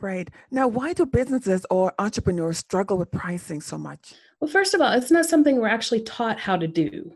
Right. 0.00 0.28
Now 0.50 0.68
why 0.68 0.92
do 0.92 1.06
businesses 1.06 1.66
or 1.70 1.92
entrepreneurs 1.98 2.58
struggle 2.58 2.98
with 2.98 3.10
pricing 3.10 3.60
so 3.60 3.76
much? 3.76 4.14
Well 4.40 4.50
first 4.50 4.74
of 4.74 4.80
all 4.80 4.92
it's 4.92 5.10
not 5.10 5.26
something 5.26 5.56
we're 5.56 5.68
actually 5.68 6.02
taught 6.02 6.38
how 6.38 6.56
to 6.56 6.68
do 6.68 7.12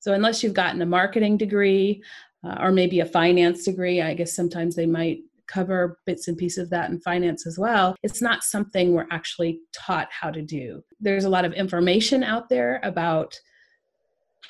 so 0.00 0.12
unless 0.12 0.42
you've 0.42 0.54
gotten 0.54 0.82
a 0.82 0.86
marketing 0.86 1.36
degree 1.36 2.02
uh, 2.44 2.56
or 2.60 2.72
maybe 2.72 3.00
a 3.00 3.06
finance 3.06 3.64
degree 3.64 4.00
i 4.00 4.14
guess 4.14 4.34
sometimes 4.34 4.74
they 4.74 4.86
might 4.86 5.20
cover 5.48 5.98
bits 6.06 6.28
and 6.28 6.36
pieces 6.36 6.64
of 6.64 6.70
that 6.70 6.90
in 6.90 7.00
finance 7.00 7.46
as 7.46 7.58
well. 7.58 7.96
It's 8.02 8.22
not 8.22 8.44
something 8.44 8.92
we're 8.92 9.06
actually 9.10 9.60
taught 9.72 10.08
how 10.10 10.30
to 10.30 10.42
do. 10.42 10.84
There's 11.00 11.24
a 11.24 11.30
lot 11.30 11.44
of 11.44 11.54
information 11.54 12.22
out 12.22 12.48
there 12.48 12.80
about 12.84 13.34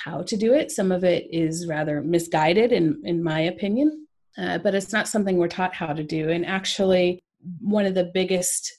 how 0.05 0.23
to 0.23 0.37
do 0.37 0.53
it. 0.53 0.71
Some 0.71 0.93
of 0.93 1.05
it 1.05 1.27
is 1.31 1.67
rather 1.67 2.03
misguided, 2.03 2.73
in, 2.73 3.01
in 3.05 3.23
my 3.23 3.41
opinion, 3.41 4.07
uh, 4.37 4.59
but 4.59 4.75
it's 4.75 4.93
not 4.93 5.09
something 5.09 5.37
we're 5.37 5.49
taught 5.49 5.75
how 5.75 5.93
to 5.93 6.05
do. 6.05 6.29
And 6.29 6.45
actually, 6.45 7.21
one 7.61 7.87
of 7.87 7.95
the 7.95 8.11
biggest 8.13 8.79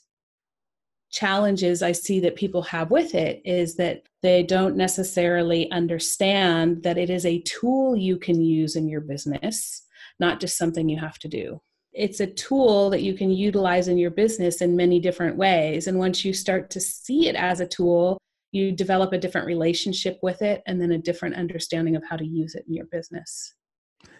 challenges 1.10 1.82
I 1.82 1.92
see 1.92 2.20
that 2.20 2.36
people 2.36 2.62
have 2.62 2.90
with 2.90 3.14
it 3.14 3.42
is 3.44 3.76
that 3.76 4.02
they 4.22 4.42
don't 4.42 4.76
necessarily 4.76 5.70
understand 5.70 6.82
that 6.82 6.98
it 6.98 7.10
is 7.10 7.26
a 7.26 7.40
tool 7.42 7.96
you 7.96 8.16
can 8.16 8.40
use 8.40 8.76
in 8.76 8.88
your 8.88 9.00
business, 9.00 9.84
not 10.18 10.40
just 10.40 10.56
something 10.56 10.88
you 10.88 10.98
have 10.98 11.18
to 11.20 11.28
do. 11.28 11.60
It's 11.92 12.20
a 12.20 12.26
tool 12.26 12.90
that 12.90 13.02
you 13.02 13.14
can 13.14 13.30
utilize 13.32 13.88
in 13.88 13.98
your 13.98 14.12
business 14.12 14.60
in 14.60 14.76
many 14.76 15.00
different 15.00 15.36
ways. 15.36 15.88
And 15.88 15.98
once 15.98 16.24
you 16.24 16.32
start 16.32 16.70
to 16.70 16.80
see 16.80 17.28
it 17.28 17.34
as 17.34 17.58
a 17.60 17.66
tool, 17.66 18.18
you 18.52 18.72
develop 18.72 19.12
a 19.12 19.18
different 19.18 19.46
relationship 19.46 20.18
with 20.22 20.42
it 20.42 20.62
and 20.66 20.80
then 20.80 20.92
a 20.92 20.98
different 20.98 21.34
understanding 21.34 21.96
of 21.96 22.04
how 22.08 22.16
to 22.16 22.24
use 22.24 22.54
it 22.54 22.64
in 22.68 22.74
your 22.74 22.86
business. 22.86 23.54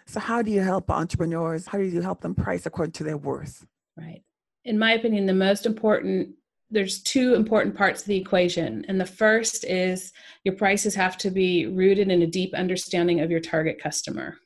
So, 0.05 0.19
how 0.19 0.41
do 0.41 0.51
you 0.51 0.61
help 0.61 0.89
entrepreneurs? 0.91 1.67
How 1.67 1.77
do 1.77 1.85
you 1.85 2.01
help 2.01 2.21
them 2.21 2.35
price 2.35 2.65
according 2.65 2.93
to 2.93 3.03
their 3.03 3.17
worth? 3.17 3.65
Right. 3.97 4.21
In 4.63 4.77
my 4.77 4.93
opinion, 4.93 5.25
the 5.25 5.33
most 5.33 5.65
important 5.65 6.35
there's 6.71 7.03
two 7.03 7.35
important 7.35 7.75
parts 7.75 8.01
of 8.01 8.07
the 8.07 8.17
equation. 8.17 8.85
And 8.87 8.99
the 8.99 9.05
first 9.05 9.65
is 9.65 10.13
your 10.43 10.55
prices 10.55 10.95
have 10.95 11.17
to 11.17 11.29
be 11.29 11.67
rooted 11.67 12.09
in 12.09 12.21
a 12.21 12.27
deep 12.27 12.53
understanding 12.53 13.19
of 13.19 13.29
your 13.29 13.41
target 13.41 13.79
customer. 13.81 14.37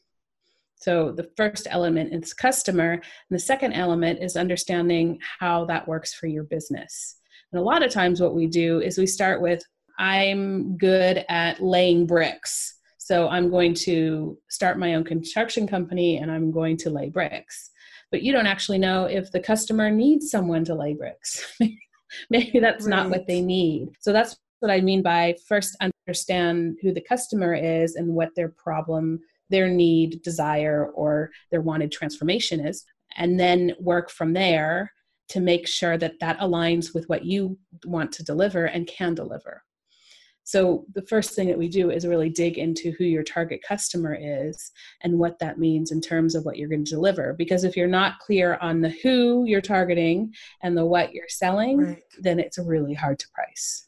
So 0.77 1.12
the 1.12 1.29
first 1.38 1.67
element 1.70 2.13
is 2.13 2.34
customer, 2.34 2.94
and 2.94 3.01
the 3.29 3.39
second 3.39 3.74
element 3.74 4.22
is 4.22 4.36
understanding 4.36 5.20
how 5.39 5.65
that 5.65 5.88
works 5.88 6.13
for 6.13 6.27
your 6.27 6.44
business. 6.44 7.17
And 7.51 7.60
a 7.60 7.63
lot 7.63 7.84
of 7.84 7.91
times, 7.91 8.22
what 8.22 8.36
we 8.36 8.48
do 8.48 8.82
is 8.82 8.98
we 8.98 9.08
start 9.08 9.41
with 9.41 9.63
I'm 9.98 10.77
good 10.77 11.24
at 11.29 11.62
laying 11.62 12.05
bricks. 12.05 12.75
So 12.98 13.29
I'm 13.29 13.50
going 13.50 13.74
to 13.75 14.38
start 14.50 14.77
my 14.77 14.96
own 14.96 15.03
construction 15.03 15.67
company 15.67 16.17
and 16.17 16.29
I'm 16.29 16.51
going 16.51 16.75
to 16.77 16.89
lay 16.89 17.10
bricks. 17.10 17.70
But 18.12 18.22
you 18.22 18.34
don't 18.34 18.48
actually 18.48 18.79
know 18.79 19.05
if 19.05 19.32
the 19.32 19.39
customer 19.39 19.89
needs 19.89 20.29
someone 20.29 20.65
to 20.65 20.75
lay 20.75 20.96
bricks. 20.96 21.46
Maybe 22.29 22.60
that's 22.60 22.86
right. 22.86 22.89
not 22.89 23.10
what 23.10 23.27
they 23.27 23.41
need. 23.41 23.89
So 24.00 24.12
that's 24.13 24.38
what 24.60 24.72
I 24.72 24.81
mean 24.81 25.01
by 25.01 25.36
first 25.48 25.75
understand 26.07 26.77
who 26.81 26.93
the 26.93 27.01
customer 27.01 27.53
is 27.53 27.95
and 27.95 28.07
what 28.07 28.34
their 28.36 28.50
problem, 28.50 29.19
their 29.50 29.67
need, 29.67 30.22
desire, 30.22 30.88
or 30.93 31.31
their 31.51 31.62
wanted 31.62 31.91
transformation 31.91 32.65
is, 32.65 32.84
and 33.17 33.39
then 33.39 33.74
work 33.79 34.10
from 34.10 34.34
there 34.34 34.91
to 35.29 35.39
make 35.39 35.67
sure 35.67 35.98
that 35.98 36.19
that 36.19 36.39
aligns 36.39 36.93
with 36.93 37.07
what 37.10 37.25
you 37.25 37.57
want 37.86 38.12
to 38.13 38.24
deliver 38.24 38.65
and 38.65 38.88
can 38.88 39.15
deliver. 39.15 39.63
So, 40.46 40.86
the 40.94 41.02
first 41.02 41.34
thing 41.34 41.48
that 41.48 41.58
we 41.58 41.68
do 41.68 41.90
is 41.90 42.06
really 42.06 42.30
dig 42.30 42.60
into 42.60 42.92
who 42.92 43.04
your 43.04 43.24
target 43.24 43.62
customer 43.68 44.16
is 44.20 44.72
and 45.02 45.18
what 45.18 45.40
that 45.40 45.58
means 45.58 45.92
in 45.92 46.02
terms 46.02 46.36
of 46.36 46.46
what 46.46 46.58
you're 46.58 46.70
going 46.70 46.86
to 46.86 46.92
deliver. 46.92 47.34
Because 47.34 47.64
if 47.64 47.75
you're 47.75 47.88
not 47.88 48.20
clear 48.20 48.60
on 48.62 48.80
the 48.80 48.96
who 49.02 49.46
you're 49.46 49.60
targeting 49.60 50.32
and 50.62 50.78
the 50.78 50.86
what 50.86 51.14
you're 51.14 51.28
selling, 51.28 51.80
right. 51.80 52.04
then 52.22 52.40
it's 52.40 52.60
really 52.60 52.94
hard 52.94 53.18
to 53.20 53.28
price. 53.34 53.85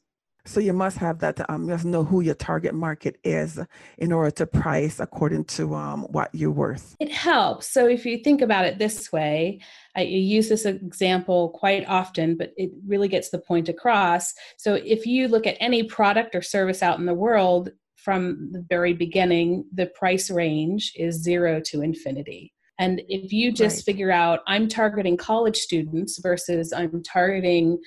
So 0.48 0.60
you 0.60 0.74
must 0.74 0.98
have 0.98 1.20
that. 1.20 1.48
Um, 1.50 1.64
you 1.64 1.72
must 1.72 1.86
know 1.86 2.04
who 2.04 2.22
your 2.22 2.36
target 2.36 2.74
market 2.74 3.20
is 3.24 3.60
in 3.98 4.12
order 4.12 4.32
to 4.32 4.46
price 4.48 5.00
according 5.00 5.46
to 5.46 5.76
um, 5.76 6.04
what 6.04 6.34
you're 6.34 6.52
worth. 6.52 6.96
It 7.00 7.12
helps. 7.12 7.70
So 7.70 7.86
if 7.88 8.06
you 8.06 8.20
think 8.20 8.42
about 8.42 8.66
it 8.66 8.80
this 8.80 9.12
way, 9.12 9.60
I 9.96 10.02
use 10.02 10.48
this 10.48 10.66
example 10.66 11.50
quite 11.50 11.86
often, 11.88 12.38
but 12.38 12.54
it 12.56 12.72
really 12.88 13.10
gets 13.10 13.30
the 13.30 13.40
point 13.40 13.68
across. 13.68 14.34
So 14.58 14.76
if 14.76 15.06
you 15.06 15.28
look 15.28 15.46
at 15.46 15.58
any 15.60 15.84
product 15.84 16.34
or 16.34 16.42
service 16.42 16.82
out 16.82 16.98
in 16.98 17.06
the 17.06 17.14
world, 17.14 17.70
from 17.96 18.52
the 18.54 18.64
very 18.70 18.94
beginning, 18.94 19.66
the 19.74 19.88
price 19.88 20.30
range 20.32 20.94
is 20.96 21.22
zero 21.22 21.60
to 21.66 21.82
infinity. 21.82 22.54
And 22.80 23.02
if 23.10 23.34
you 23.34 23.52
just 23.52 23.80
right. 23.80 23.86
figure 23.86 24.12
out, 24.12 24.42
I'm 24.48 24.70
targeting 24.70 25.18
college 25.18 25.58
students 25.58 26.20
versus 26.20 26.72
I'm 26.72 27.04
targeting 27.04 27.80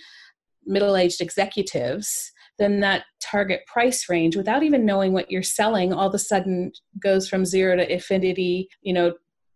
middle 0.66 0.96
aged 0.96 1.20
executives, 1.20 2.32
then 2.60 2.78
that 2.80 3.04
target 3.20 3.62
price 3.66 4.08
range 4.08 4.36
without 4.36 4.62
even 4.62 4.86
knowing 4.86 5.12
what 5.12 5.30
you're 5.30 5.42
selling 5.42 5.92
all 5.92 6.06
of 6.06 6.14
a 6.14 6.18
sudden 6.18 6.70
goes 7.02 7.28
from 7.28 7.44
zero 7.44 7.74
to 7.74 7.92
infinity 7.92 8.68
you 8.82 8.92
know 8.92 9.12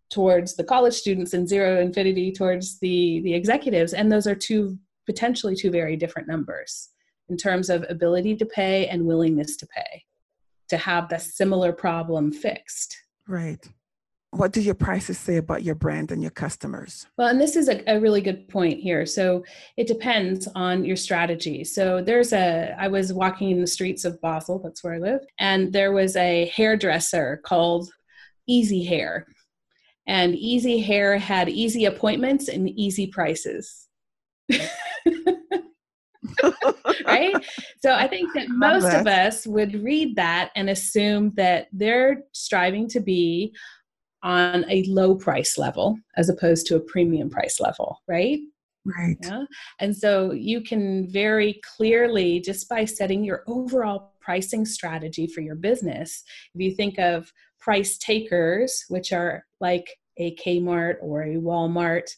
towards 0.09 0.55
the 0.55 0.63
college 0.63 0.93
students 0.93 1.33
and 1.33 1.47
zero 1.47 1.75
to 1.75 1.81
infinity 1.81 2.31
towards 2.31 2.79
the 2.79 3.21
the 3.23 3.33
executives. 3.33 3.93
And 3.93 4.11
those 4.11 4.27
are 4.27 4.35
two 4.35 4.77
potentially 5.05 5.55
two 5.55 5.71
very 5.71 5.95
different 5.95 6.27
numbers 6.27 6.89
in 7.29 7.37
terms 7.37 7.69
of 7.69 7.85
ability 7.89 8.35
to 8.37 8.45
pay 8.45 8.87
and 8.87 9.05
willingness 9.05 9.57
to 9.57 9.67
pay 9.67 10.03
to 10.69 10.77
have 10.77 11.09
the 11.09 11.19
similar 11.19 11.71
problem 11.71 12.31
fixed. 12.31 12.97
Right 13.27 13.67
what 14.35 14.51
do 14.51 14.61
your 14.61 14.75
prices 14.75 15.17
say 15.17 15.37
about 15.37 15.63
your 15.63 15.75
brand 15.75 16.11
and 16.11 16.21
your 16.21 16.31
customers? 16.31 17.07
Well, 17.17 17.29
and 17.29 17.39
this 17.39 17.55
is 17.55 17.69
a, 17.69 17.81
a, 17.89 17.99
really 17.99 18.21
good 18.21 18.47
point 18.49 18.79
here. 18.79 19.05
So 19.05 19.43
it 19.77 19.87
depends 19.87 20.47
on 20.55 20.83
your 20.83 20.97
strategy. 20.97 21.63
So 21.63 22.01
there's 22.01 22.33
a, 22.33 22.75
I 22.77 22.87
was 22.89 23.13
walking 23.13 23.51
in 23.51 23.61
the 23.61 23.67
streets 23.67 24.03
of 24.03 24.19
Basel, 24.21 24.59
that's 24.59 24.83
where 24.83 24.95
I 24.95 24.97
live, 24.97 25.21
and 25.39 25.71
there 25.71 25.93
was 25.93 26.15
a 26.15 26.51
hairdresser 26.55 27.41
called 27.45 27.89
Easy 28.47 28.83
Hair. 28.83 29.25
And 30.07 30.35
Easy 30.35 30.79
Hair 30.79 31.17
had 31.17 31.49
easy 31.49 31.85
appointments 31.85 32.47
and 32.47 32.69
easy 32.69 33.07
prices. 33.07 33.87
right? 37.05 37.35
So 37.81 37.93
I 37.93 38.07
think 38.07 38.33
that 38.33 38.49
most 38.49 38.93
of 38.93 39.07
us 39.07 39.47
would 39.47 39.83
read 39.83 40.15
that 40.17 40.51
and 40.55 40.69
assume 40.69 41.31
that 41.35 41.67
they're 41.71 42.23
striving 42.33 42.87
to 42.89 42.99
be 42.99 43.53
on 44.25 44.65
a 44.69 44.83
low 44.87 45.15
price 45.15 45.57
level 45.57 45.97
as 46.17 46.29
opposed 46.29 46.65
to 46.65 46.75
a 46.75 46.79
premium 46.79 47.29
price 47.29 47.59
level, 47.61 48.01
right? 48.07 48.39
Right. 48.85 49.17
Yeah. 49.23 49.43
And 49.79 49.95
so 49.95 50.31
you 50.31 50.61
can 50.61 51.09
very 51.09 51.61
clearly, 51.77 52.39
just 52.39 52.67
by 52.67 52.85
setting 52.85 53.23
your 53.23 53.43
overall 53.47 54.13
pricing 54.19 54.65
strategy 54.65 55.27
for 55.27 55.41
your 55.41 55.55
business, 55.55 56.23
if 56.53 56.61
you 56.61 56.75
think 56.75 56.99
of 56.99 57.31
price 57.59 57.97
takers, 57.97 58.83
which 58.89 59.13
are 59.13 59.45
like 59.61 59.87
a 60.17 60.35
Kmart 60.35 60.95
or 61.01 61.23
a 61.23 61.35
Walmart 61.35 62.09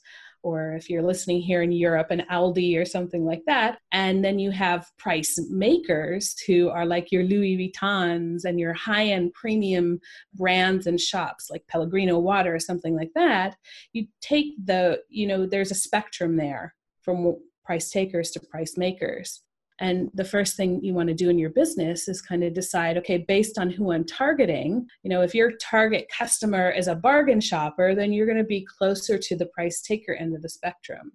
or 0.43 0.73
if 0.73 0.89
you're 0.89 1.03
listening 1.03 1.41
here 1.41 1.61
in 1.61 1.71
Europe, 1.71 2.11
an 2.11 2.23
Aldi 2.31 2.79
or 2.79 2.85
something 2.85 3.25
like 3.25 3.43
that. 3.47 3.79
And 3.91 4.23
then 4.23 4.39
you 4.39 4.51
have 4.51 4.89
price 4.97 5.37
makers 5.49 6.35
who 6.45 6.69
are 6.69 6.85
like 6.85 7.11
your 7.11 7.23
Louis 7.23 7.57
Vuittons 7.57 8.45
and 8.45 8.59
your 8.59 8.73
high 8.73 9.07
end 9.07 9.33
premium 9.33 9.99
brands 10.33 10.87
and 10.87 10.99
shops 10.99 11.49
like 11.49 11.67
Pellegrino 11.67 12.19
Water 12.19 12.55
or 12.55 12.59
something 12.59 12.95
like 12.95 13.11
that. 13.15 13.55
You 13.93 14.07
take 14.21 14.53
the, 14.63 15.01
you 15.09 15.27
know, 15.27 15.45
there's 15.45 15.71
a 15.71 15.75
spectrum 15.75 16.37
there 16.37 16.75
from 17.01 17.35
price 17.65 17.89
takers 17.89 18.31
to 18.31 18.39
price 18.39 18.77
makers. 18.77 19.43
And 19.79 20.09
the 20.15 20.25
first 20.25 20.57
thing 20.57 20.83
you 20.83 20.93
want 20.93 21.09
to 21.09 21.13
do 21.13 21.29
in 21.29 21.37
your 21.37 21.51
business 21.51 22.07
is 22.07 22.21
kind 22.21 22.43
of 22.43 22.53
decide 22.53 22.97
okay, 22.97 23.19
based 23.19 23.59
on 23.59 23.69
who 23.69 23.91
I'm 23.91 24.05
targeting, 24.05 24.87
you 25.03 25.09
know, 25.09 25.21
if 25.21 25.35
your 25.35 25.51
target 25.57 26.07
customer 26.09 26.69
is 26.69 26.87
a 26.87 26.95
bargain 26.95 27.39
shopper, 27.39 27.93
then 27.93 28.11
you're 28.11 28.25
going 28.25 28.39
to 28.39 28.43
be 28.43 28.65
closer 28.65 29.17
to 29.17 29.35
the 29.35 29.45
price 29.47 29.81
taker 29.81 30.13
end 30.13 30.35
of 30.35 30.41
the 30.41 30.49
spectrum. 30.49 31.11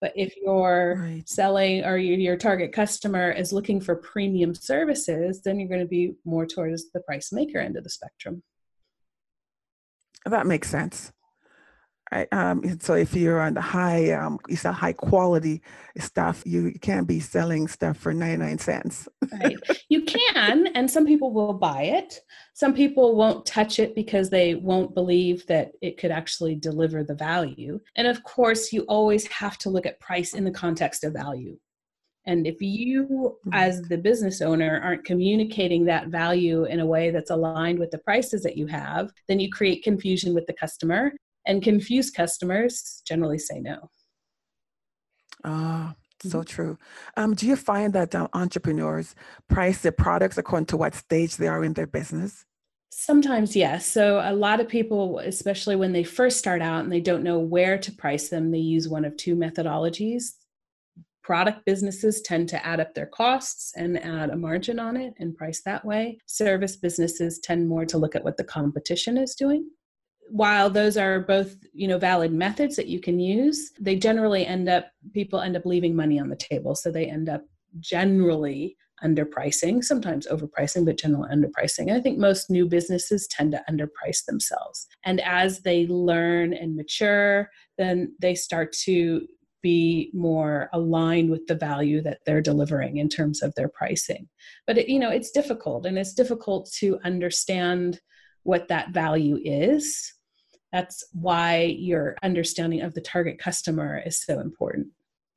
But 0.00 0.12
if 0.16 0.34
you're 0.36 0.96
right. 0.98 1.28
selling 1.28 1.84
or 1.84 1.96
your 1.96 2.36
target 2.36 2.72
customer 2.72 3.30
is 3.30 3.52
looking 3.52 3.80
for 3.80 3.94
premium 3.94 4.52
services, 4.52 5.42
then 5.42 5.60
you're 5.60 5.68
going 5.68 5.80
to 5.80 5.86
be 5.86 6.14
more 6.24 6.44
towards 6.44 6.90
the 6.90 7.00
price 7.00 7.30
maker 7.32 7.58
end 7.58 7.76
of 7.76 7.84
the 7.84 7.90
spectrum. 7.90 8.42
That 10.24 10.46
makes 10.46 10.68
sense. 10.68 11.12
Right. 12.12 12.28
Um, 12.30 12.78
so 12.78 12.92
if 12.92 13.14
you're 13.14 13.40
on 13.40 13.54
the 13.54 13.62
high, 13.62 14.10
um, 14.10 14.38
you 14.46 14.56
sell 14.56 14.74
high 14.74 14.92
quality 14.92 15.62
stuff, 15.98 16.42
you 16.44 16.74
can't 16.82 17.06
be 17.06 17.20
selling 17.20 17.66
stuff 17.68 17.96
for 17.96 18.12
99 18.12 18.58
cents. 18.58 19.08
right. 19.40 19.56
You 19.88 20.04
can, 20.04 20.68
and 20.68 20.90
some 20.90 21.06
people 21.06 21.32
will 21.32 21.52
buy 21.52 21.82
it. 21.82 22.20
Some 22.54 22.74
people 22.74 23.16
won't 23.16 23.44
touch 23.44 23.78
it 23.78 23.94
because 23.94 24.30
they 24.30 24.54
won't 24.54 24.94
believe 24.94 25.46
that 25.46 25.72
it 25.82 25.98
could 25.98 26.10
actually 26.10 26.54
deliver 26.54 27.02
the 27.02 27.14
value. 27.14 27.80
And 27.96 28.06
of 28.06 28.22
course, 28.24 28.72
you 28.72 28.82
always 28.82 29.26
have 29.26 29.58
to 29.58 29.70
look 29.70 29.86
at 29.86 30.00
price 30.00 30.34
in 30.34 30.44
the 30.44 30.50
context 30.50 31.04
of 31.04 31.12
value. 31.12 31.58
And 32.26 32.46
if 32.46 32.60
you, 32.60 33.36
as 33.52 33.82
the 33.82 33.98
business 33.98 34.40
owner, 34.40 34.80
aren't 34.82 35.04
communicating 35.04 35.84
that 35.86 36.08
value 36.08 36.64
in 36.64 36.80
a 36.80 36.86
way 36.86 37.10
that's 37.10 37.30
aligned 37.30 37.78
with 37.78 37.90
the 37.90 37.98
prices 37.98 38.42
that 38.42 38.56
you 38.56 38.66
have, 38.68 39.10
then 39.28 39.40
you 39.40 39.50
create 39.50 39.82
confusion 39.82 40.32
with 40.32 40.46
the 40.46 40.52
customer 40.52 41.12
and 41.46 41.62
confused 41.62 42.14
customers 42.14 43.02
generally 43.06 43.38
say 43.38 43.60
no. 43.60 43.90
Ah, 45.44 45.94
so 46.22 46.38
mm-hmm. 46.38 46.42
true. 46.42 46.78
Um, 47.16 47.34
do 47.34 47.46
you 47.46 47.56
find 47.56 47.92
that 47.94 48.14
um, 48.14 48.28
entrepreneurs 48.32 49.14
price 49.48 49.82
their 49.82 49.92
products 49.92 50.38
according 50.38 50.66
to 50.66 50.76
what 50.76 50.94
stage 50.94 51.36
they 51.36 51.48
are 51.48 51.64
in 51.64 51.72
their 51.72 51.86
business? 51.86 52.44
Sometimes, 52.90 53.56
yes. 53.56 53.86
So, 53.86 54.20
a 54.22 54.34
lot 54.34 54.60
of 54.60 54.68
people, 54.68 55.18
especially 55.20 55.76
when 55.76 55.92
they 55.92 56.04
first 56.04 56.38
start 56.38 56.60
out 56.60 56.84
and 56.84 56.92
they 56.92 57.00
don't 57.00 57.22
know 57.22 57.38
where 57.38 57.78
to 57.78 57.90
price 57.92 58.28
them, 58.28 58.50
they 58.50 58.58
use 58.58 58.88
one 58.88 59.06
of 59.06 59.16
two 59.16 59.34
methodologies. 59.34 60.32
Product 61.24 61.64
businesses 61.64 62.20
tend 62.20 62.48
to 62.50 62.66
add 62.66 62.80
up 62.80 62.94
their 62.94 63.06
costs 63.06 63.72
and 63.76 63.98
add 64.04 64.30
a 64.30 64.36
margin 64.36 64.78
on 64.78 64.96
it 64.96 65.14
and 65.18 65.36
price 65.36 65.62
that 65.64 65.84
way. 65.84 66.18
Service 66.26 66.76
businesses 66.76 67.38
tend 67.38 67.66
more 67.66 67.86
to 67.86 67.96
look 67.96 68.14
at 68.14 68.24
what 68.24 68.36
the 68.36 68.44
competition 68.44 69.16
is 69.16 69.34
doing 69.34 69.70
while 70.30 70.70
those 70.70 70.96
are 70.96 71.20
both 71.20 71.56
you 71.72 71.86
know 71.86 71.98
valid 71.98 72.32
methods 72.32 72.76
that 72.76 72.88
you 72.88 73.00
can 73.00 73.20
use 73.20 73.72
they 73.80 73.96
generally 73.96 74.46
end 74.46 74.68
up 74.68 74.90
people 75.12 75.40
end 75.40 75.56
up 75.56 75.66
leaving 75.66 75.94
money 75.94 76.18
on 76.18 76.28
the 76.28 76.36
table. 76.36 76.74
So 76.74 76.90
they 76.90 77.06
end 77.06 77.28
up 77.28 77.42
generally 77.80 78.76
underpricing 79.02 79.82
sometimes 79.82 80.28
overpricing 80.28 80.84
but 80.84 80.98
generally 80.98 81.28
underpricing. 81.34 81.88
And 81.88 81.92
i 81.92 82.00
think 82.00 82.18
most 82.18 82.50
new 82.50 82.66
businesses 82.66 83.26
tend 83.26 83.52
to 83.52 83.62
underprice 83.68 84.24
themselves. 84.26 84.86
And 85.04 85.20
as 85.22 85.60
they 85.62 85.86
learn 85.86 86.54
and 86.54 86.76
mature 86.76 87.50
then 87.78 88.14
they 88.20 88.34
start 88.34 88.72
to 88.84 89.26
be 89.62 90.10
more 90.12 90.68
aligned 90.72 91.30
with 91.30 91.46
the 91.46 91.54
value 91.54 92.02
that 92.02 92.18
they're 92.26 92.42
delivering 92.42 92.96
in 92.96 93.08
terms 93.08 93.42
of 93.42 93.54
their 93.54 93.68
pricing. 93.68 94.28
But 94.66 94.78
it, 94.78 94.88
you 94.88 94.98
know 94.98 95.10
it's 95.10 95.30
difficult 95.30 95.86
and 95.86 95.98
it's 95.98 96.14
difficult 96.14 96.70
to 96.78 96.98
understand 97.04 98.00
what 98.42 98.68
that 98.68 98.90
value 98.90 99.38
is 99.44 100.14
that's 100.72 101.04
why 101.12 101.76
your 101.78 102.16
understanding 102.22 102.80
of 102.80 102.94
the 102.94 103.00
target 103.00 103.38
customer 103.38 104.02
is 104.04 104.20
so 104.20 104.40
important 104.40 104.86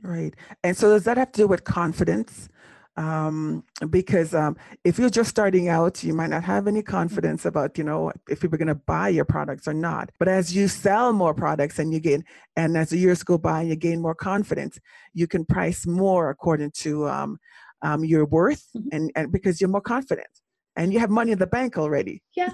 right 0.04 0.34
and 0.64 0.76
so 0.78 0.90
does 0.90 1.04
that 1.04 1.18
have 1.18 1.32
to 1.32 1.42
do 1.42 1.48
with 1.48 1.64
confidence 1.64 2.50
um, 2.98 3.64
because 3.90 4.34
um, 4.34 4.56
if 4.84 4.98
you're 4.98 5.10
just 5.10 5.30
starting 5.30 5.68
out, 5.68 6.04
you 6.04 6.14
might 6.14 6.30
not 6.30 6.44
have 6.44 6.68
any 6.68 6.82
confidence 6.82 7.46
about, 7.46 7.78
you 7.78 7.84
know, 7.84 8.12
if 8.30 8.40
people 8.40 8.56
are 8.56 8.58
going 8.58 8.68
to 8.70 8.76
buy 8.76 9.10
your 9.10 9.26
products 9.26 9.68
or 9.68 9.74
not. 9.74 10.12
But 10.18 10.30
as 10.30 10.56
you 10.56 10.68
sell 10.68 11.12
more 11.12 11.34
products 11.34 11.80
and 11.80 11.94
you 11.94 12.00
gain, 12.00 12.24
and 12.56 12.78
as 12.78 12.90
the 12.90 12.98
years 12.98 13.22
go 13.24 13.38
by 13.38 13.62
and 13.62 13.70
you 13.70 13.76
gain 13.76 14.02
more 14.02 14.16
confidence, 14.16 14.80
you 15.14 15.28
can 15.28 15.46
price 15.46 15.86
more 15.86 16.30
according 16.30 16.72
to 16.72 17.08
um, 17.08 17.38
um 17.82 18.06
your 18.06 18.26
worth 18.26 18.66
mm-hmm. 18.76 18.88
and, 18.94 19.12
and 19.16 19.32
because 19.32 19.60
you're 19.60 19.70
more 19.70 19.82
confident 19.82 20.28
and 20.78 20.94
you 20.94 21.00
have 21.00 21.10
money 21.10 21.34
in 21.34 21.40
the 21.40 21.48
bank 21.48 21.78
already. 21.78 22.22
Yeah 22.36 22.54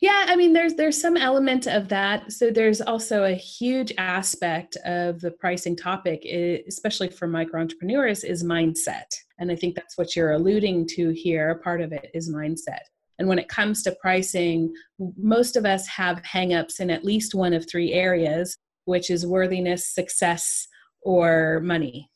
yeah 0.00 0.24
i 0.28 0.36
mean 0.36 0.52
there's 0.52 0.74
there's 0.74 1.00
some 1.00 1.16
element 1.16 1.66
of 1.66 1.88
that. 1.88 2.32
So 2.32 2.50
there's 2.50 2.80
also 2.80 3.24
a 3.24 3.34
huge 3.34 3.92
aspect 3.98 4.76
of 4.84 5.20
the 5.20 5.30
pricing 5.30 5.76
topic 5.76 6.22
eh, 6.26 6.58
especially 6.68 7.08
for 7.08 7.26
micro 7.26 7.60
entrepreneurs 7.60 8.24
is 8.24 8.44
mindset. 8.44 9.14
And 9.38 9.50
i 9.50 9.56
think 9.56 9.74
that's 9.74 9.98
what 9.98 10.14
you're 10.16 10.32
alluding 10.32 10.86
to 10.88 11.10
here. 11.10 11.50
A 11.50 11.58
part 11.58 11.80
of 11.80 11.92
it 11.92 12.10
is 12.14 12.30
mindset. 12.30 12.80
And 13.18 13.28
when 13.28 13.38
it 13.38 13.48
comes 13.48 13.82
to 13.82 13.96
pricing 14.00 14.72
most 15.16 15.56
of 15.56 15.64
us 15.64 15.86
have 15.88 16.22
hangups 16.22 16.80
in 16.80 16.90
at 16.90 17.04
least 17.04 17.34
one 17.34 17.52
of 17.52 17.68
three 17.68 17.92
areas 17.92 18.56
which 18.84 19.10
is 19.10 19.26
worthiness 19.26 19.86
success 19.88 20.68
or 21.02 21.60
money. 21.64 22.10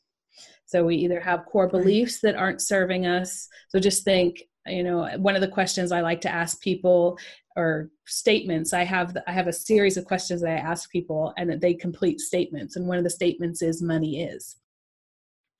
So 0.65 0.85
we 0.85 0.95
either 0.95 1.19
have 1.19 1.45
core 1.45 1.67
beliefs 1.67 2.21
that 2.21 2.35
aren't 2.35 2.61
serving 2.61 3.05
us. 3.05 3.49
So 3.69 3.79
just 3.79 4.05
think 4.05 4.41
you 4.67 4.83
know 4.83 5.09
one 5.17 5.35
of 5.35 5.41
the 5.41 5.47
questions 5.47 5.91
i 5.91 6.01
like 6.01 6.21
to 6.21 6.29
ask 6.29 6.61
people 6.61 7.17
or 7.55 7.89
statements 8.05 8.73
i 8.73 8.83
have 8.83 9.15
i 9.27 9.31
have 9.31 9.47
a 9.47 9.53
series 9.53 9.97
of 9.97 10.05
questions 10.05 10.41
that 10.41 10.51
i 10.51 10.55
ask 10.55 10.89
people 10.91 11.33
and 11.37 11.49
that 11.49 11.61
they 11.61 11.73
complete 11.73 12.19
statements 12.19 12.75
and 12.75 12.87
one 12.87 12.97
of 12.97 13.03
the 13.03 13.09
statements 13.09 13.61
is 13.61 13.81
money 13.81 14.23
is. 14.23 14.57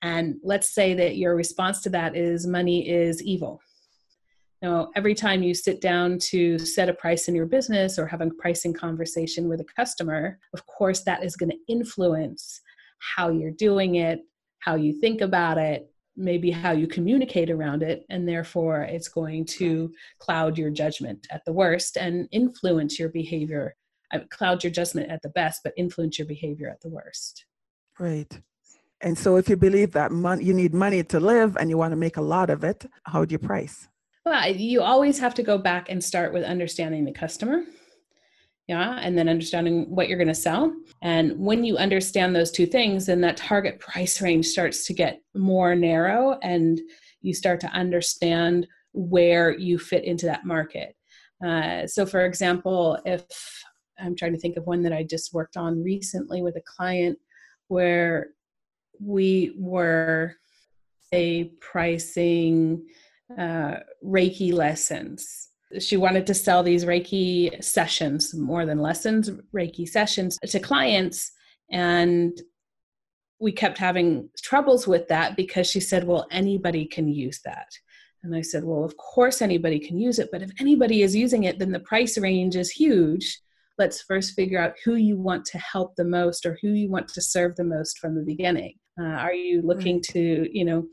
And 0.02 0.36
let's 0.42 0.74
say 0.74 0.94
that 0.94 1.16
your 1.16 1.36
response 1.36 1.80
to 1.82 1.90
that 1.90 2.16
is 2.16 2.46
money 2.46 2.88
is 2.88 3.22
evil. 3.22 3.60
Now 4.60 4.90
every 4.94 5.14
time 5.14 5.42
you 5.42 5.54
sit 5.54 5.80
down 5.80 6.18
to 6.30 6.58
set 6.58 6.88
a 6.88 6.94
price 6.94 7.28
in 7.28 7.34
your 7.34 7.46
business 7.46 7.98
or 7.98 8.06
have 8.06 8.20
a 8.20 8.30
pricing 8.30 8.72
conversation 8.72 9.48
with 9.48 9.60
a 9.60 9.64
customer 9.64 10.38
of 10.54 10.66
course 10.66 11.00
that 11.00 11.24
is 11.24 11.36
going 11.36 11.50
to 11.50 11.58
influence 11.68 12.60
how 12.98 13.30
you're 13.30 13.50
doing 13.50 13.96
it 13.96 14.20
how 14.60 14.76
you 14.76 14.92
think 15.00 15.20
about 15.20 15.58
it 15.58 15.91
maybe 16.16 16.50
how 16.50 16.72
you 16.72 16.86
communicate 16.86 17.50
around 17.50 17.82
it 17.82 18.04
and 18.10 18.28
therefore 18.28 18.82
it's 18.82 19.08
going 19.08 19.44
to 19.44 19.90
cloud 20.18 20.58
your 20.58 20.70
judgment 20.70 21.26
at 21.30 21.42
the 21.46 21.52
worst 21.52 21.96
and 21.96 22.28
influence 22.32 22.98
your 22.98 23.08
behavior 23.08 23.74
uh, 24.12 24.18
cloud 24.30 24.62
your 24.62 24.70
judgment 24.70 25.10
at 25.10 25.22
the 25.22 25.30
best 25.30 25.60
but 25.64 25.72
influence 25.76 26.18
your 26.18 26.26
behavior 26.26 26.68
at 26.68 26.80
the 26.80 26.88
worst. 26.88 27.46
Right. 27.98 28.40
And 29.00 29.18
so 29.18 29.36
if 29.36 29.48
you 29.48 29.56
believe 29.56 29.92
that 29.92 30.12
money 30.12 30.44
you 30.44 30.52
need 30.52 30.74
money 30.74 31.02
to 31.04 31.18
live 31.18 31.56
and 31.56 31.70
you 31.70 31.78
want 31.78 31.92
to 31.92 31.96
make 31.96 32.16
a 32.16 32.22
lot 32.22 32.50
of 32.50 32.62
it 32.62 32.84
how 33.04 33.24
do 33.24 33.32
you 33.32 33.38
price? 33.38 33.88
Well 34.26 34.50
you 34.50 34.82
always 34.82 35.18
have 35.18 35.34
to 35.34 35.42
go 35.42 35.56
back 35.56 35.88
and 35.88 36.04
start 36.04 36.32
with 36.32 36.44
understanding 36.44 37.04
the 37.04 37.12
customer 37.12 37.64
yeah 38.68 38.98
and 39.02 39.16
then 39.16 39.28
understanding 39.28 39.86
what 39.94 40.08
you're 40.08 40.18
going 40.18 40.28
to 40.28 40.34
sell. 40.34 40.72
And 41.02 41.38
when 41.38 41.64
you 41.64 41.76
understand 41.76 42.34
those 42.34 42.50
two 42.50 42.66
things 42.66 43.06
then 43.06 43.20
that 43.22 43.36
target 43.36 43.80
price 43.80 44.20
range 44.22 44.46
starts 44.46 44.86
to 44.86 44.94
get 44.94 45.20
more 45.34 45.74
narrow 45.74 46.38
and 46.42 46.80
you 47.20 47.34
start 47.34 47.60
to 47.60 47.68
understand 47.68 48.66
where 48.92 49.56
you 49.56 49.78
fit 49.78 50.04
into 50.04 50.26
that 50.26 50.44
market. 50.44 50.94
Uh, 51.44 51.86
so 51.86 52.06
for 52.06 52.24
example 52.24 52.98
if 53.04 53.24
i'm 53.98 54.14
trying 54.16 54.32
to 54.32 54.38
think 54.38 54.56
of 54.56 54.66
one 54.66 54.82
that 54.82 54.92
i 54.92 55.02
just 55.02 55.34
worked 55.34 55.56
on 55.56 55.82
recently 55.82 56.42
with 56.42 56.56
a 56.56 56.62
client 56.62 57.18
where 57.68 58.28
we 59.00 59.54
were 59.58 60.34
a 61.12 61.44
pricing 61.60 62.86
uh, 63.38 63.76
reiki 64.04 64.52
lessons 64.52 65.48
she 65.78 65.96
wanted 65.96 66.26
to 66.26 66.34
sell 66.34 66.62
these 66.62 66.84
Reiki 66.84 67.62
sessions, 67.62 68.34
more 68.34 68.66
than 68.66 68.78
lessons, 68.78 69.30
Reiki 69.54 69.88
sessions 69.88 70.38
to 70.46 70.60
clients. 70.60 71.32
And 71.70 72.38
we 73.40 73.52
kept 73.52 73.78
having 73.78 74.28
troubles 74.42 74.86
with 74.86 75.08
that 75.08 75.36
because 75.36 75.66
she 75.68 75.80
said, 75.80 76.04
well, 76.04 76.26
anybody 76.30 76.84
can 76.84 77.08
use 77.08 77.40
that. 77.44 77.68
And 78.22 78.36
I 78.36 78.40
said, 78.40 78.62
well, 78.62 78.84
of 78.84 78.96
course 78.96 79.42
anybody 79.42 79.80
can 79.80 79.98
use 79.98 80.18
it, 80.18 80.28
but 80.30 80.42
if 80.42 80.50
anybody 80.60 81.02
is 81.02 81.16
using 81.16 81.44
it, 81.44 81.58
then 81.58 81.72
the 81.72 81.80
price 81.80 82.16
range 82.16 82.54
is 82.54 82.70
huge. 82.70 83.40
let's 83.78 84.02
first 84.02 84.34
figure 84.34 84.60
out 84.60 84.74
who 84.84 84.94
you 84.94 85.16
want 85.16 85.44
to 85.46 85.58
help 85.58 85.96
the 85.96 86.04
most 86.04 86.46
or 86.46 86.58
who 86.62 86.68
you 86.68 86.90
want 86.90 87.08
to 87.08 87.20
serve 87.20 87.56
the 87.56 87.64
most 87.64 87.98
from 87.98 88.14
the 88.14 88.22
beginning. 88.22 88.74
Uh, 89.00 89.04
are 89.04 89.34
you 89.34 89.62
looking 89.62 90.00
to, 90.00 90.48
you 90.52 90.64
know, 90.64 90.86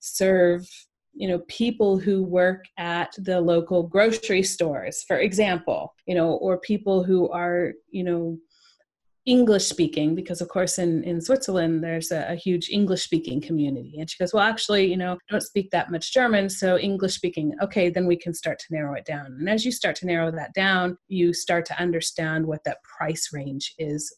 serve 0.00 0.68
you 1.14 1.28
know 1.28 1.40
people 1.48 1.98
who 1.98 2.22
work 2.22 2.64
at 2.78 3.12
the 3.18 3.40
local 3.40 3.82
grocery 3.82 4.42
stores 4.42 5.02
for 5.02 5.18
example 5.18 5.94
you 6.06 6.14
know 6.14 6.32
or 6.34 6.58
people 6.58 7.02
who 7.02 7.28
are 7.30 7.72
you 7.90 8.04
know 8.04 8.38
English 9.28 9.66
speaking 9.66 10.14
because 10.14 10.40
of 10.40 10.48
course 10.48 10.78
in 10.78 11.04
in 11.04 11.20
Switzerland 11.20 11.84
there's 11.84 12.10
a, 12.10 12.32
a, 12.32 12.34
huge 12.34 12.70
English 12.70 13.02
speaking 13.02 13.42
community. 13.42 13.96
And 13.98 14.08
she 14.08 14.16
goes 14.16 14.32
well 14.32 14.42
actually 14.42 14.86
you 14.86 14.96
know 14.96 15.12
I 15.12 15.30
don't 15.30 15.42
speak 15.42 15.70
that 15.70 15.90
much 15.90 16.14
German 16.14 16.48
so 16.48 16.78
English 16.78 17.14
speaking 17.14 17.54
okay 17.62 17.90
then 17.90 18.06
we 18.06 18.16
can 18.16 18.32
start 18.32 18.58
to 18.60 18.74
narrow 18.74 18.94
it 18.94 19.04
down. 19.04 19.26
And 19.26 19.48
as 19.50 19.66
you 19.66 19.72
start 19.72 19.96
to 19.96 20.06
narrow 20.06 20.30
that 20.30 20.54
down 20.54 20.96
you 21.08 21.34
start 21.34 21.66
to 21.66 21.78
understand 21.78 22.46
what 22.46 22.64
that 22.64 22.82
price 22.84 23.28
range 23.30 23.74
is. 23.78 24.16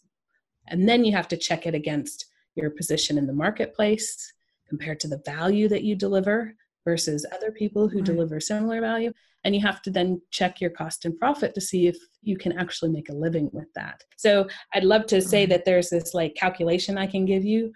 And 0.68 0.88
then 0.88 1.05
you 1.05 1.12
have 1.12 1.26
to 1.29 1.37
check 1.37 1.66
it 1.66 1.74
against 1.74 2.26
your 2.55 2.70
position 2.70 3.18
in 3.18 3.26
the 3.26 3.33
marketplace 3.33 4.33
compared 4.68 5.00
to 5.00 5.09
the 5.09 5.22
value 5.26 5.68
that 5.68 5.83
you 5.83 5.96
deliver 5.96 6.55
versus 6.85 7.27
other 7.33 7.51
people 7.53 7.88
who 7.88 7.99
right. 7.99 8.07
deliver 8.07 8.40
similar 8.40 8.81
value. 8.81 9.12
And 9.45 9.55
you 9.55 9.61
have 9.62 9.81
to 9.83 9.90
then 9.90 10.21
check 10.31 10.61
your 10.61 10.71
cost 10.71 11.05
and 11.05 11.19
profit 11.19 11.55
to 11.55 11.61
see 11.61 11.87
if 11.87 11.97
you 12.23 12.37
can 12.37 12.59
actually 12.59 12.90
make 12.90 13.09
a 13.09 13.14
living 13.14 13.49
with 13.53 13.73
that. 13.75 14.03
So 14.16 14.47
i'd 14.75 14.85
love 14.85 15.07
to 15.07 15.23
say 15.23 15.47
that 15.47 15.64
there's 15.64 15.90
this 15.90 16.12
like 16.12 16.35
calculation 16.35 16.99
i 16.99 17.07
can 17.07 17.25
give 17.25 17.45
you 17.45 17.73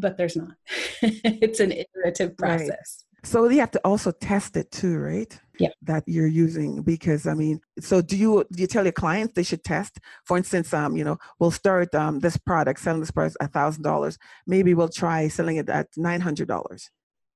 but 0.00 0.16
there's 0.16 0.36
not. 0.36 0.54
It's 1.02 1.60
an 1.60 1.72
iterative 1.72 2.36
process. 2.36 2.68
Right. 2.68 3.26
so 3.26 3.48
you 3.48 3.60
have 3.60 3.70
to 3.72 3.80
also 3.84 4.10
test 4.10 4.56
it 4.56 4.70
too 4.70 4.98
right? 4.98 5.38
Yeah. 5.58 5.70
That 5.82 6.04
you're 6.06 6.26
using 6.26 6.82
because 6.82 7.26
i 7.26 7.34
mean 7.34 7.60
so 7.80 8.02
do 8.02 8.16
you 8.16 8.44
do 8.52 8.60
you 8.60 8.66
tell 8.66 8.84
your 8.84 8.92
clients 8.92 9.34
they 9.34 9.42
should 9.42 9.64
test? 9.64 9.98
For 10.24 10.36
instance 10.36 10.74
um 10.74 10.96
you 10.96 11.04
know 11.04 11.18
we'll 11.38 11.50
start 11.50 11.94
um 11.94 12.20
this 12.20 12.36
product 12.36 12.80
selling 12.80 13.00
this 13.00 13.10
product 13.10 13.36
a 13.40 13.48
thousand 13.48 13.82
dollars. 13.82 14.18
Maybe 14.46 14.74
we'll 14.74 14.88
try 14.88 15.28
selling 15.28 15.56
it 15.56 15.68
at 15.68 15.88
nine 15.96 16.20
hundred 16.20 16.48
dollars 16.48 16.90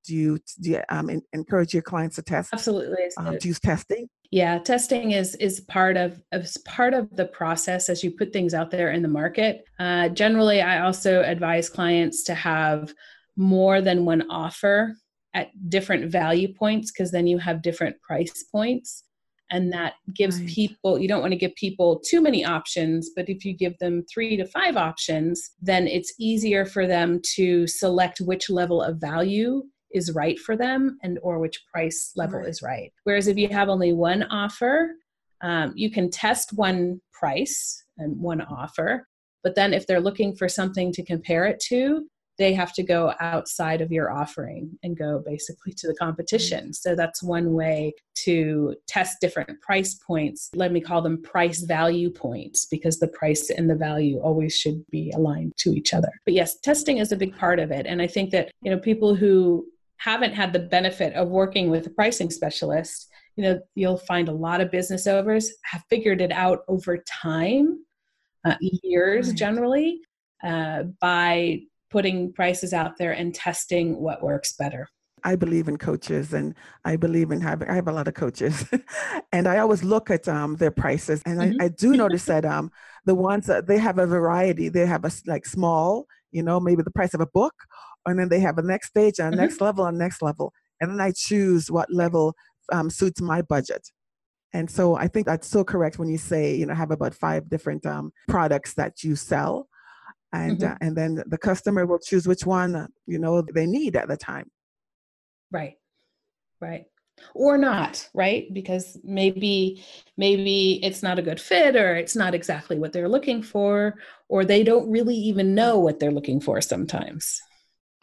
do 0.04 0.14
you, 0.14 0.38
do 0.60 0.70
you 0.70 0.82
um, 0.88 1.10
encourage 1.32 1.72
your 1.74 1.82
clients 1.82 2.16
to 2.16 2.22
test? 2.22 2.50
Absolutely. 2.52 3.04
Um, 3.16 3.38
to 3.38 3.48
use 3.48 3.60
testing? 3.60 4.08
Yeah, 4.32 4.58
testing 4.58 5.10
is 5.10 5.34
is 5.36 5.58
part 5.62 5.96
of 5.96 6.22
is 6.30 6.56
part 6.58 6.94
of 6.94 7.16
the 7.16 7.24
process 7.24 7.88
as 7.88 8.04
you 8.04 8.12
put 8.12 8.32
things 8.32 8.54
out 8.54 8.70
there 8.70 8.92
in 8.92 9.02
the 9.02 9.08
market. 9.08 9.64
Uh, 9.80 10.08
generally, 10.08 10.62
I 10.62 10.82
also 10.82 11.22
advise 11.22 11.68
clients 11.68 12.22
to 12.24 12.34
have 12.34 12.94
more 13.36 13.80
than 13.80 14.04
one 14.04 14.30
offer 14.30 14.94
at 15.34 15.48
different 15.68 16.12
value 16.12 16.52
points 16.54 16.92
because 16.92 17.10
then 17.10 17.26
you 17.26 17.38
have 17.38 17.62
different 17.62 18.00
price 18.02 18.44
points 18.52 19.04
and 19.50 19.72
that 19.72 19.94
gives 20.14 20.38
right. 20.38 20.48
people 20.48 20.98
you 20.98 21.08
don't 21.08 21.20
want 21.20 21.32
to 21.32 21.38
give 21.38 21.54
people 21.54 22.00
too 22.04 22.20
many 22.20 22.44
options 22.44 23.10
but 23.14 23.28
if 23.28 23.44
you 23.44 23.52
give 23.52 23.76
them 23.78 24.04
3 24.12 24.36
to 24.36 24.46
5 24.46 24.76
options 24.76 25.50
then 25.62 25.86
it's 25.86 26.14
easier 26.18 26.66
for 26.66 26.86
them 26.86 27.20
to 27.36 27.66
select 27.66 28.20
which 28.20 28.50
level 28.50 28.82
of 28.82 28.96
value 29.00 29.62
is 29.92 30.14
right 30.14 30.38
for 30.38 30.56
them 30.56 30.98
and 31.02 31.18
or 31.22 31.38
which 31.38 31.64
price 31.72 32.12
level 32.16 32.40
right. 32.40 32.48
is 32.48 32.62
right 32.62 32.92
whereas 33.04 33.26
if 33.26 33.36
you 33.36 33.48
have 33.48 33.68
only 33.68 33.92
one 33.92 34.22
offer 34.24 34.90
um, 35.42 35.72
you 35.74 35.90
can 35.90 36.10
test 36.10 36.52
one 36.52 37.00
price 37.12 37.84
and 37.98 38.18
one 38.18 38.40
offer 38.40 39.06
but 39.42 39.54
then 39.54 39.72
if 39.72 39.86
they're 39.86 40.00
looking 40.00 40.34
for 40.34 40.48
something 40.48 40.92
to 40.92 41.04
compare 41.04 41.46
it 41.46 41.60
to 41.60 42.06
they 42.40 42.54
have 42.54 42.72
to 42.72 42.82
go 42.82 43.12
outside 43.20 43.82
of 43.82 43.92
your 43.92 44.10
offering 44.10 44.70
and 44.82 44.96
go 44.96 45.22
basically 45.26 45.74
to 45.74 45.86
the 45.86 45.94
competition. 45.94 46.72
So 46.72 46.94
that's 46.94 47.22
one 47.22 47.52
way 47.52 47.92
to 48.24 48.74
test 48.88 49.18
different 49.20 49.60
price 49.60 49.94
points. 49.94 50.48
Let 50.54 50.72
me 50.72 50.80
call 50.80 51.02
them 51.02 51.20
price 51.20 51.60
value 51.60 52.08
points 52.08 52.64
because 52.64 52.98
the 52.98 53.08
price 53.08 53.50
and 53.50 53.68
the 53.68 53.74
value 53.74 54.18
always 54.20 54.56
should 54.56 54.82
be 54.90 55.12
aligned 55.14 55.52
to 55.58 55.74
each 55.74 55.92
other. 55.92 56.08
But 56.24 56.32
yes, 56.32 56.58
testing 56.60 56.96
is 56.96 57.12
a 57.12 57.16
big 57.16 57.36
part 57.36 57.58
of 57.58 57.70
it. 57.70 57.84
And 57.86 58.00
I 58.00 58.06
think 58.06 58.30
that, 58.30 58.50
you 58.62 58.70
know, 58.70 58.78
people 58.78 59.14
who 59.14 59.66
haven't 60.00 60.32
had 60.32 60.52
the 60.52 60.58
benefit 60.58 61.12
of 61.14 61.28
working 61.28 61.68
with 61.68 61.86
a 61.86 61.90
pricing 61.90 62.30
specialist, 62.30 63.08
you 63.36 63.44
know, 63.44 63.60
you'll 63.74 63.98
find 63.98 64.28
a 64.28 64.32
lot 64.32 64.60
of 64.62 64.70
business 64.70 65.06
owners 65.06 65.50
have 65.64 65.82
figured 65.90 66.22
it 66.22 66.32
out 66.32 66.60
over 66.68 67.04
time, 67.06 67.84
uh, 68.46 68.56
years 68.60 69.28
right. 69.28 69.36
generally, 69.36 70.00
uh, 70.42 70.84
by 71.02 71.60
putting 71.90 72.32
prices 72.32 72.72
out 72.72 72.96
there 72.98 73.12
and 73.12 73.34
testing 73.34 74.00
what 74.00 74.22
works 74.22 74.54
better. 74.54 74.88
I 75.22 75.36
believe 75.36 75.68
in 75.68 75.76
coaches 75.76 76.32
and 76.32 76.54
I 76.86 76.96
believe 76.96 77.30
in 77.30 77.42
having, 77.42 77.68
I 77.68 77.74
have 77.74 77.88
a 77.88 77.92
lot 77.92 78.08
of 78.08 78.14
coaches 78.14 78.64
and 79.32 79.46
I 79.46 79.58
always 79.58 79.84
look 79.84 80.10
at 80.10 80.26
um, 80.28 80.56
their 80.56 80.70
prices 80.70 81.20
and 81.26 81.38
mm-hmm. 81.38 81.60
I, 81.60 81.66
I, 81.66 81.68
do 81.68 81.94
notice 81.94 82.24
that 82.24 82.46
um, 82.46 82.70
the 83.04 83.14
ones 83.14 83.44
that 83.48 83.66
they 83.66 83.76
have 83.76 83.98
a 83.98 84.06
variety, 84.06 84.70
they 84.70 84.86
have 84.86 85.04
a 85.04 85.10
like 85.26 85.44
small, 85.44 86.06
you 86.30 86.42
know, 86.42 86.58
maybe 86.58 86.82
the 86.82 86.90
price 86.90 87.12
of 87.12 87.20
a 87.20 87.26
book 87.26 87.52
and 88.06 88.18
then 88.18 88.28
they 88.28 88.40
have 88.40 88.58
a 88.58 88.62
next 88.62 88.88
stage 88.88 89.18
and 89.18 89.28
a 89.28 89.30
mm-hmm. 89.30 89.40
next 89.40 89.60
level 89.60 89.86
and 89.86 89.98
next 89.98 90.22
level. 90.22 90.52
And 90.80 90.90
then 90.90 91.00
i 91.00 91.12
choose 91.12 91.70
what 91.70 91.92
level 91.92 92.34
um, 92.72 92.88
suits 92.88 93.20
my 93.20 93.42
budget. 93.42 93.88
And 94.52 94.70
so 94.70 94.96
i 94.96 95.06
think 95.08 95.26
that's 95.26 95.48
so 95.48 95.64
correct 95.64 95.98
when 95.98 96.08
you 96.08 96.18
say 96.18 96.54
you 96.54 96.66
know 96.66 96.74
have 96.74 96.90
about 96.90 97.14
five 97.14 97.48
different 97.48 97.84
um, 97.86 98.12
products 98.28 98.74
that 98.74 99.02
you 99.02 99.16
sell. 99.16 99.68
And 100.32 100.58
mm-hmm. 100.58 100.72
uh, 100.72 100.76
and 100.80 100.96
then 100.96 101.22
the 101.26 101.38
customer 101.38 101.86
will 101.86 101.98
choose 101.98 102.26
which 102.26 102.46
one 102.46 102.88
you 103.06 103.18
know 103.18 103.42
they 103.42 103.66
need 103.66 103.96
at 103.96 104.08
the 104.08 104.16
time. 104.16 104.50
Right. 105.50 105.74
Right. 106.60 106.84
Or 107.34 107.58
not 107.58 108.08
right? 108.14 108.52
Because 108.54 108.96
maybe 109.04 109.84
maybe 110.16 110.82
it's 110.82 111.02
not 111.02 111.18
a 111.18 111.22
good 111.22 111.40
fit 111.40 111.76
or 111.76 111.94
it's 111.96 112.16
not 112.16 112.34
exactly 112.34 112.78
what 112.78 112.92
they're 112.92 113.08
looking 113.08 113.42
for 113.42 113.96
or 114.28 114.44
they 114.44 114.62
don't 114.62 114.90
really 114.90 115.16
even 115.16 115.54
know 115.54 115.78
what 115.78 115.98
they're 115.98 116.12
looking 116.12 116.40
for 116.40 116.60
sometimes 116.60 117.42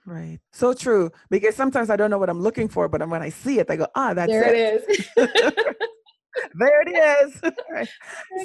Right. 0.07 0.39
So 0.53 0.73
true. 0.73 1.11
Because 1.29 1.55
sometimes 1.55 1.89
I 1.89 1.97
don't 1.97 2.09
know 2.09 2.17
what 2.17 2.29
I'm 2.29 2.39
looking 2.41 2.69
for, 2.69 2.87
but 2.87 3.07
when 3.09 3.21
I 3.21 3.27
see 3.27 3.59
it, 3.59 3.69
I 3.69 3.75
go, 3.75 3.87
ah, 3.93 4.13
that's 4.13 4.31
there 4.31 4.45
it. 4.45 4.85
it 4.87 4.89
is. 4.89 5.07
there 6.55 6.81
it 6.81 6.89
is. 6.95 7.41
all 7.43 7.51
right. 7.71 7.89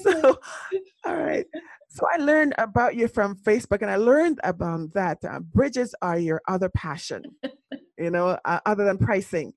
So, 0.03 0.39
all 1.05 1.17
right. 1.17 1.47
So 1.89 2.05
I 2.13 2.17
learned 2.17 2.55
about 2.59 2.97
you 2.97 3.07
from 3.07 3.37
Facebook, 3.37 3.81
and 3.81 3.91
I 3.91 3.97
learned 3.97 4.41
about 4.43 4.93
that 4.95 5.25
uh, 5.25 5.39
bridges 5.39 5.95
are 6.03 6.19
your 6.19 6.43
other 6.49 6.69
passion. 6.69 7.23
you 7.97 8.11
know, 8.11 8.39
uh, 8.45 8.61
other 8.67 8.85
than 8.85 8.99
pricing. 8.99 9.53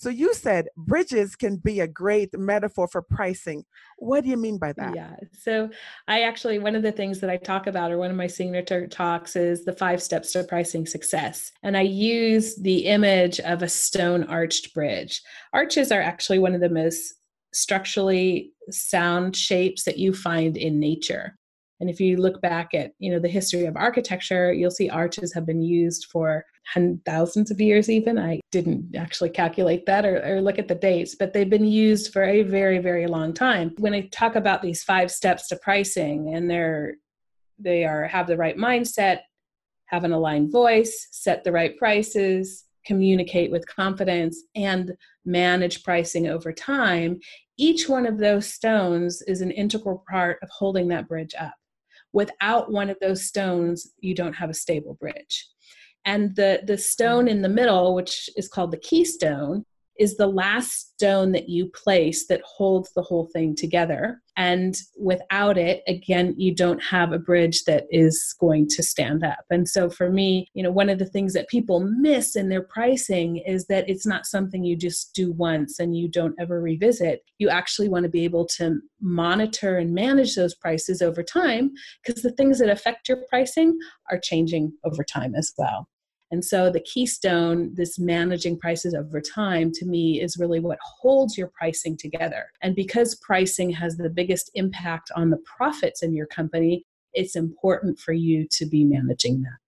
So 0.00 0.08
you 0.08 0.32
said 0.32 0.68
bridges 0.78 1.36
can 1.36 1.56
be 1.56 1.80
a 1.80 1.86
great 1.86 2.30
metaphor 2.38 2.88
for 2.88 3.02
pricing. 3.02 3.66
What 3.98 4.24
do 4.24 4.30
you 4.30 4.38
mean 4.38 4.56
by 4.56 4.72
that? 4.72 4.94
Yeah. 4.94 5.14
So 5.38 5.68
I 6.08 6.22
actually, 6.22 6.58
one 6.58 6.74
of 6.74 6.82
the 6.82 6.90
things 6.90 7.20
that 7.20 7.28
I 7.28 7.36
talk 7.36 7.66
about, 7.66 7.92
or 7.92 7.98
one 7.98 8.10
of 8.10 8.16
my 8.16 8.26
signature 8.26 8.86
talks, 8.86 9.36
is 9.36 9.66
the 9.66 9.74
five 9.74 10.02
steps 10.02 10.32
to 10.32 10.44
pricing 10.44 10.86
success. 10.86 11.52
And 11.62 11.76
I 11.76 11.82
use 11.82 12.56
the 12.56 12.86
image 12.86 13.40
of 13.40 13.62
a 13.62 13.68
stone 13.68 14.24
arched 14.24 14.72
bridge. 14.72 15.20
Arches 15.52 15.92
are 15.92 16.00
actually 16.00 16.38
one 16.38 16.54
of 16.54 16.62
the 16.62 16.70
most 16.70 17.16
structurally 17.52 18.54
sound 18.70 19.36
shapes 19.36 19.84
that 19.84 19.98
you 19.98 20.14
find 20.14 20.56
in 20.56 20.80
nature. 20.80 21.36
And 21.80 21.88
if 21.88 21.98
you 21.98 22.18
look 22.18 22.40
back 22.42 22.74
at, 22.74 22.92
you 22.98 23.10
know, 23.10 23.18
the 23.18 23.28
history 23.28 23.64
of 23.64 23.76
architecture, 23.76 24.52
you'll 24.52 24.70
see 24.70 24.90
arches 24.90 25.32
have 25.32 25.46
been 25.46 25.62
used 25.62 26.06
for 26.06 26.44
thousands 27.04 27.50
of 27.50 27.60
years 27.60 27.88
even. 27.88 28.18
I 28.18 28.40
didn't 28.52 28.94
actually 28.94 29.30
calculate 29.30 29.86
that 29.86 30.04
or, 30.04 30.22
or 30.24 30.40
look 30.40 30.58
at 30.58 30.68
the 30.68 30.74
dates, 30.74 31.16
but 31.18 31.32
they've 31.32 31.50
been 31.50 31.64
used 31.64 32.12
for 32.12 32.22
a 32.22 32.42
very, 32.42 32.78
very 32.78 33.06
long 33.06 33.32
time. 33.32 33.74
When 33.78 33.94
I 33.94 34.08
talk 34.12 34.36
about 34.36 34.62
these 34.62 34.82
five 34.82 35.10
steps 35.10 35.48
to 35.48 35.56
pricing 35.56 36.34
and 36.34 36.50
they're 36.50 36.94
they 37.62 37.84
are 37.84 38.04
have 38.04 38.26
the 38.26 38.36
right 38.36 38.56
mindset, 38.56 39.20
have 39.86 40.04
an 40.04 40.12
aligned 40.12 40.50
voice, 40.52 41.08
set 41.10 41.44
the 41.44 41.52
right 41.52 41.76
prices, 41.76 42.64
communicate 42.86 43.50
with 43.50 43.66
confidence, 43.66 44.44
and 44.54 44.92
manage 45.24 45.82
pricing 45.82 46.28
over 46.28 46.52
time. 46.52 47.18
Each 47.58 47.88
one 47.88 48.06
of 48.06 48.18
those 48.18 48.46
stones 48.46 49.20
is 49.22 49.42
an 49.42 49.50
integral 49.50 50.02
part 50.08 50.38
of 50.42 50.48
holding 50.48 50.88
that 50.88 51.08
bridge 51.08 51.34
up. 51.38 51.54
Without 52.12 52.72
one 52.72 52.90
of 52.90 52.98
those 53.00 53.26
stones, 53.26 53.92
you 54.00 54.14
don't 54.14 54.34
have 54.34 54.50
a 54.50 54.54
stable 54.54 54.94
bridge. 54.94 55.48
And 56.04 56.34
the, 56.34 56.62
the 56.66 56.78
stone 56.78 57.28
in 57.28 57.42
the 57.42 57.48
middle, 57.48 57.94
which 57.94 58.30
is 58.36 58.48
called 58.48 58.72
the 58.72 58.78
keystone, 58.78 59.64
is 60.00 60.16
the 60.16 60.26
last 60.26 60.94
stone 60.94 61.32
that 61.32 61.50
you 61.50 61.66
place 61.66 62.26
that 62.26 62.40
holds 62.42 62.90
the 62.94 63.02
whole 63.02 63.28
thing 63.34 63.54
together. 63.54 64.22
And 64.34 64.74
without 64.98 65.58
it, 65.58 65.82
again, 65.86 66.34
you 66.38 66.54
don't 66.54 66.82
have 66.82 67.12
a 67.12 67.18
bridge 67.18 67.64
that 67.64 67.84
is 67.90 68.34
going 68.40 68.68
to 68.68 68.82
stand 68.82 69.22
up. 69.22 69.44
And 69.50 69.68
so 69.68 69.90
for 69.90 70.10
me, 70.10 70.46
you 70.54 70.62
know, 70.62 70.70
one 70.70 70.88
of 70.88 70.98
the 70.98 71.04
things 71.04 71.34
that 71.34 71.48
people 71.48 71.80
miss 71.80 72.34
in 72.34 72.48
their 72.48 72.62
pricing 72.62 73.42
is 73.46 73.66
that 73.66 73.90
it's 73.90 74.06
not 74.06 74.24
something 74.24 74.64
you 74.64 74.74
just 74.74 75.12
do 75.14 75.32
once 75.32 75.78
and 75.78 75.94
you 75.94 76.08
don't 76.08 76.34
ever 76.40 76.62
revisit. 76.62 77.22
You 77.36 77.50
actually 77.50 77.90
want 77.90 78.04
to 78.04 78.10
be 78.10 78.24
able 78.24 78.46
to 78.56 78.78
monitor 79.02 79.76
and 79.76 79.92
manage 79.92 80.34
those 80.34 80.54
prices 80.54 81.02
over 81.02 81.22
time 81.22 81.72
because 82.02 82.22
the 82.22 82.32
things 82.32 82.58
that 82.60 82.70
affect 82.70 83.06
your 83.06 83.18
pricing 83.28 83.78
are 84.10 84.18
changing 84.18 84.72
over 84.82 85.04
time 85.04 85.34
as 85.34 85.52
well. 85.58 85.89
And 86.30 86.44
so 86.44 86.70
the 86.70 86.80
keystone, 86.80 87.74
this 87.74 87.98
managing 87.98 88.58
prices 88.58 88.94
over 88.94 89.20
time, 89.20 89.72
to 89.72 89.84
me 89.84 90.20
is 90.20 90.36
really 90.38 90.60
what 90.60 90.78
holds 90.82 91.36
your 91.36 91.48
pricing 91.48 91.96
together. 91.96 92.46
And 92.62 92.76
because 92.76 93.16
pricing 93.16 93.70
has 93.70 93.96
the 93.96 94.10
biggest 94.10 94.50
impact 94.54 95.10
on 95.16 95.30
the 95.30 95.38
profits 95.38 96.02
in 96.02 96.14
your 96.14 96.26
company, 96.26 96.84
it's 97.12 97.34
important 97.34 97.98
for 97.98 98.12
you 98.12 98.46
to 98.52 98.66
be 98.66 98.84
managing 98.84 99.42
that. 99.42 99.58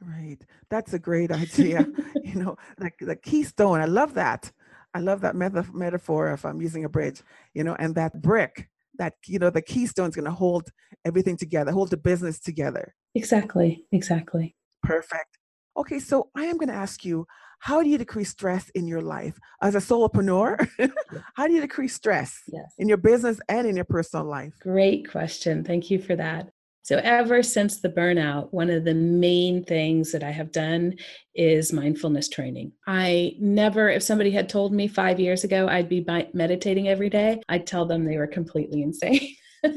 Right. 0.00 0.38
That's 0.68 0.92
a 0.92 0.98
great 0.98 1.32
idea. 1.32 1.86
you 2.22 2.34
know, 2.34 2.56
like 2.78 2.96
the 3.00 3.16
keystone. 3.16 3.80
I 3.80 3.86
love 3.86 4.14
that. 4.14 4.52
I 4.94 5.00
love 5.00 5.22
that 5.22 5.36
meta- 5.36 5.66
metaphor 5.72 6.32
if 6.32 6.44
I'm 6.44 6.56
um, 6.56 6.60
using 6.60 6.84
a 6.84 6.88
bridge, 6.88 7.22
you 7.54 7.64
know, 7.64 7.76
and 7.78 7.94
that 7.94 8.20
brick, 8.20 8.68
that, 8.98 9.14
you 9.26 9.38
know, 9.38 9.50
the 9.50 9.62
keystone 9.62 10.08
is 10.08 10.14
going 10.14 10.24
to 10.24 10.30
hold 10.30 10.70
everything 11.04 11.36
together, 11.36 11.72
hold 11.72 11.90
the 11.90 11.96
business 11.96 12.38
together. 12.38 12.94
Exactly. 13.14 13.84
Exactly. 13.92 14.54
Perfect. 14.82 15.38
Okay. 15.76 15.98
So 15.98 16.30
I 16.34 16.44
am 16.44 16.56
going 16.56 16.68
to 16.68 16.74
ask 16.74 17.04
you, 17.04 17.26
how 17.60 17.82
do 17.82 17.88
you 17.88 17.98
decrease 17.98 18.30
stress 18.30 18.68
in 18.70 18.86
your 18.86 19.02
life 19.02 19.38
as 19.62 19.74
a 19.74 19.78
solopreneur? 19.78 20.68
how 21.34 21.46
do 21.46 21.52
you 21.52 21.60
decrease 21.60 21.94
stress 21.94 22.40
yes. 22.46 22.72
in 22.78 22.88
your 22.88 22.96
business 22.96 23.40
and 23.48 23.66
in 23.66 23.76
your 23.76 23.84
personal 23.84 24.24
life? 24.24 24.52
Great 24.60 25.10
question. 25.10 25.64
Thank 25.64 25.90
you 25.90 26.00
for 26.00 26.14
that. 26.16 26.50
So, 26.82 26.98
ever 27.04 27.42
since 27.42 27.82
the 27.82 27.90
burnout, 27.90 28.50
one 28.50 28.70
of 28.70 28.84
the 28.84 28.94
main 28.94 29.62
things 29.62 30.10
that 30.12 30.22
I 30.22 30.30
have 30.30 30.52
done 30.52 30.94
is 31.34 31.70
mindfulness 31.70 32.30
training. 32.30 32.72
I 32.86 33.34
never, 33.38 33.90
if 33.90 34.02
somebody 34.02 34.30
had 34.30 34.48
told 34.48 34.72
me 34.72 34.88
five 34.88 35.20
years 35.20 35.44
ago 35.44 35.68
I'd 35.68 35.90
be 35.90 36.06
meditating 36.32 36.88
every 36.88 37.10
day, 37.10 37.42
I'd 37.46 37.66
tell 37.66 37.84
them 37.84 38.06
they 38.06 38.16
were 38.16 38.26
completely 38.26 38.82
insane. 38.82 39.34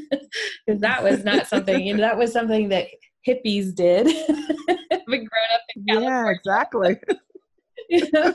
Because 0.66 0.82
that 0.82 1.04
was 1.04 1.24
not 1.24 1.48
something, 1.48 1.84
you 1.84 1.96
know, 1.96 2.02
that 2.02 2.18
was 2.18 2.32
something 2.32 2.70
that 2.70 2.86
hippies 3.28 3.74
did. 3.76 4.08
Having 4.92 5.26
grown 5.26 5.50
up 5.54 5.62
in 5.76 5.86
California. 5.86 6.10
Yeah, 6.10 6.30
exactly. 6.30 6.96
you 7.90 8.08
know, 8.14 8.34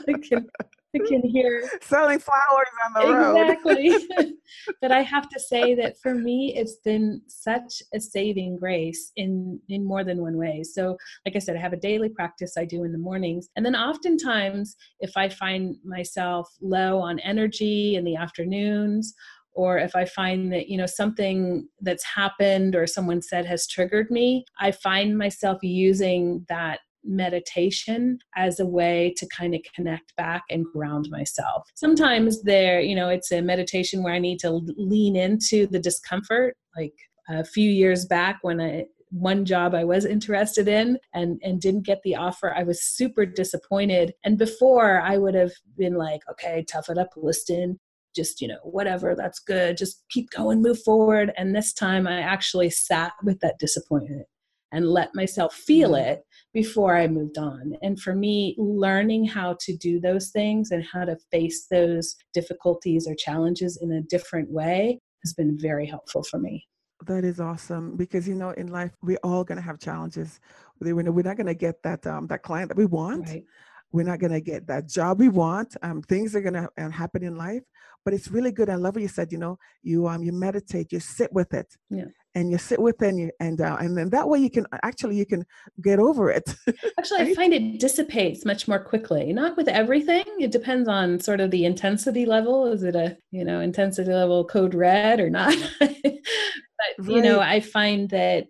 I 0.95 0.99
can 1.07 1.21
hear 1.21 1.69
selling 1.81 2.19
flowers 2.19 2.67
on 2.85 2.93
the 2.93 3.13
road. 3.13 3.49
Exactly. 3.49 4.33
but 4.81 4.91
I 4.91 5.01
have 5.01 5.29
to 5.29 5.39
say 5.39 5.75
that 5.75 5.99
for 5.99 6.15
me, 6.15 6.55
it's 6.55 6.77
been 6.77 7.21
such 7.27 7.81
a 7.93 7.99
saving 7.99 8.57
grace 8.57 9.11
in 9.15 9.59
in 9.69 9.85
more 9.85 10.03
than 10.03 10.21
one 10.21 10.37
way. 10.37 10.63
So, 10.63 10.97
like 11.25 11.35
I 11.35 11.39
said, 11.39 11.55
I 11.55 11.59
have 11.59 11.73
a 11.73 11.77
daily 11.77 12.09
practice 12.09 12.57
I 12.57 12.65
do 12.65 12.83
in 12.83 12.91
the 12.91 12.97
mornings, 12.97 13.49
and 13.55 13.65
then 13.65 13.75
oftentimes, 13.75 14.75
if 14.99 15.15
I 15.17 15.29
find 15.29 15.75
myself 15.83 16.49
low 16.61 16.99
on 16.99 17.19
energy 17.19 17.95
in 17.95 18.03
the 18.03 18.15
afternoons 18.15 19.13
or 19.57 19.77
if 19.77 19.95
i 19.95 20.05
find 20.05 20.53
that 20.53 20.69
you 20.69 20.77
know 20.77 20.85
something 20.85 21.67
that's 21.81 22.03
happened 22.03 22.75
or 22.75 22.87
someone 22.87 23.21
said 23.21 23.45
has 23.45 23.67
triggered 23.67 24.09
me 24.09 24.45
i 24.59 24.71
find 24.71 25.17
myself 25.17 25.57
using 25.61 26.45
that 26.47 26.79
meditation 27.07 28.19
as 28.35 28.59
a 28.59 28.65
way 28.65 29.13
to 29.17 29.25
kind 29.27 29.55
of 29.55 29.61
connect 29.73 30.15
back 30.17 30.43
and 30.49 30.65
ground 30.65 31.07
myself. 31.09 31.69
Sometimes 31.73 32.43
there, 32.43 32.81
you 32.81 32.95
know, 32.95 33.09
it's 33.09 33.31
a 33.31 33.41
meditation 33.41 34.03
where 34.03 34.13
I 34.13 34.19
need 34.19 34.39
to 34.39 34.51
lean 34.51 35.15
into 35.15 35.67
the 35.67 35.79
discomfort. 35.79 36.55
Like 36.75 36.93
a 37.29 37.43
few 37.43 37.69
years 37.69 38.05
back 38.05 38.39
when 38.41 38.61
I 38.61 38.85
one 39.09 39.45
job 39.45 39.73
I 39.73 39.85
was 39.85 40.03
interested 40.05 40.67
in 40.67 40.99
and 41.13 41.39
and 41.43 41.61
didn't 41.61 41.85
get 41.85 42.01
the 42.03 42.15
offer. 42.15 42.53
I 42.53 42.63
was 42.63 42.83
super 42.83 43.25
disappointed. 43.25 44.13
And 44.23 44.37
before 44.37 45.01
I 45.01 45.17
would 45.17 45.35
have 45.35 45.53
been 45.77 45.95
like, 45.95 46.21
okay, 46.31 46.65
tough 46.69 46.89
it 46.89 46.97
up, 46.97 47.09
Liston. 47.15 47.79
Just, 48.17 48.41
you 48.41 48.49
know, 48.49 48.59
whatever, 48.63 49.15
that's 49.15 49.39
good. 49.39 49.77
Just 49.77 50.03
keep 50.09 50.29
going, 50.31 50.61
move 50.61 50.81
forward. 50.83 51.31
And 51.37 51.55
this 51.55 51.71
time 51.71 52.07
I 52.07 52.19
actually 52.19 52.69
sat 52.69 53.13
with 53.23 53.39
that 53.39 53.59
disappointment 53.59 54.27
and 54.71 54.89
let 54.89 55.15
myself 55.15 55.53
feel 55.53 55.91
mm-hmm. 55.91 56.09
it 56.09 56.23
before 56.53 56.97
I 56.97 57.07
moved 57.07 57.37
on. 57.37 57.73
And 57.81 57.99
for 57.99 58.15
me, 58.15 58.55
learning 58.57 59.25
how 59.25 59.55
to 59.61 59.77
do 59.77 59.99
those 59.99 60.29
things 60.29 60.71
and 60.71 60.83
how 60.83 61.05
to 61.05 61.17
face 61.31 61.67
those 61.71 62.15
difficulties 62.33 63.07
or 63.07 63.15
challenges 63.15 63.79
in 63.81 63.91
a 63.91 64.01
different 64.01 64.51
way 64.51 64.99
has 65.23 65.33
been 65.33 65.57
very 65.59 65.85
helpful 65.85 66.23
for 66.23 66.39
me. 66.39 66.65
That 67.05 67.23
is 67.23 67.39
awesome 67.39 67.95
because 67.95 68.27
you 68.27 68.33
know 68.33 68.49
in 68.51 68.67
life 68.67 68.91
we're 69.03 69.19
all 69.23 69.43
going 69.43 69.57
to 69.57 69.61
have 69.61 69.79
challenges. 69.79 70.39
We're 70.79 71.03
not 71.03 71.37
going 71.37 71.45
to 71.45 71.53
get 71.53 71.83
that 71.83 72.05
um, 72.07 72.25
that 72.27 72.41
client 72.41 72.69
that 72.69 72.77
we 72.77 72.87
want. 72.87 73.27
Right. 73.27 73.43
We're 73.91 74.03
not 74.03 74.19
going 74.19 74.33
to 74.33 74.41
get 74.41 74.67
that 74.67 74.87
job 74.87 75.19
we 75.19 75.29
want. 75.29 75.75
Um, 75.81 76.01
things 76.01 76.35
are 76.35 76.41
going 76.41 76.53
to 76.53 76.69
um, 76.77 76.91
happen 76.91 77.23
in 77.23 77.37
life, 77.37 77.63
but 78.03 78.13
it's 78.13 78.29
really 78.29 78.51
good. 78.51 78.69
I 78.69 78.75
love 78.75 78.95
what 78.95 79.01
you 79.01 79.07
said. 79.07 79.31
You 79.31 79.37
know, 79.37 79.57
you 79.81 80.07
um 80.07 80.23
you 80.23 80.31
meditate, 80.31 80.91
you 80.91 80.99
sit 80.99 81.31
with 81.31 81.53
it, 81.53 81.67
yeah 81.89 82.05
and 82.37 82.51
you 82.51 82.57
sit 82.59 82.79
with 82.79 83.01
and 83.01 83.19
you 83.19 83.31
and 83.39 83.61
uh, 83.61 83.77
and 83.79 83.97
then 83.97 84.09
that 84.11 84.29
way 84.29 84.37
you 84.37 84.49
can 84.49 84.65
actually 84.83 85.15
you 85.15 85.25
can 85.25 85.43
get 85.81 85.97
over 85.97 86.29
it 86.29 86.47
actually 86.99 87.23
right? 87.23 87.31
i 87.31 87.33
find 87.33 87.51
it 87.51 87.79
dissipates 87.79 88.45
much 88.45 88.67
more 88.67 88.79
quickly 88.79 89.33
not 89.33 89.57
with 89.57 89.67
everything 89.67 90.23
it 90.39 90.51
depends 90.51 90.87
on 90.87 91.19
sort 91.19 91.39
of 91.39 91.49
the 91.49 91.65
intensity 91.65 92.25
level 92.25 92.67
is 92.67 92.83
it 92.83 92.95
a 92.95 93.17
you 93.31 93.43
know 93.43 93.59
intensity 93.59 94.11
level 94.11 94.45
code 94.45 94.75
red 94.75 95.19
or 95.19 95.31
not 95.31 95.55
but 95.79 95.89
right. 96.03 97.07
you 97.07 97.21
know 97.21 97.39
i 97.39 97.59
find 97.59 98.09
that 98.11 98.49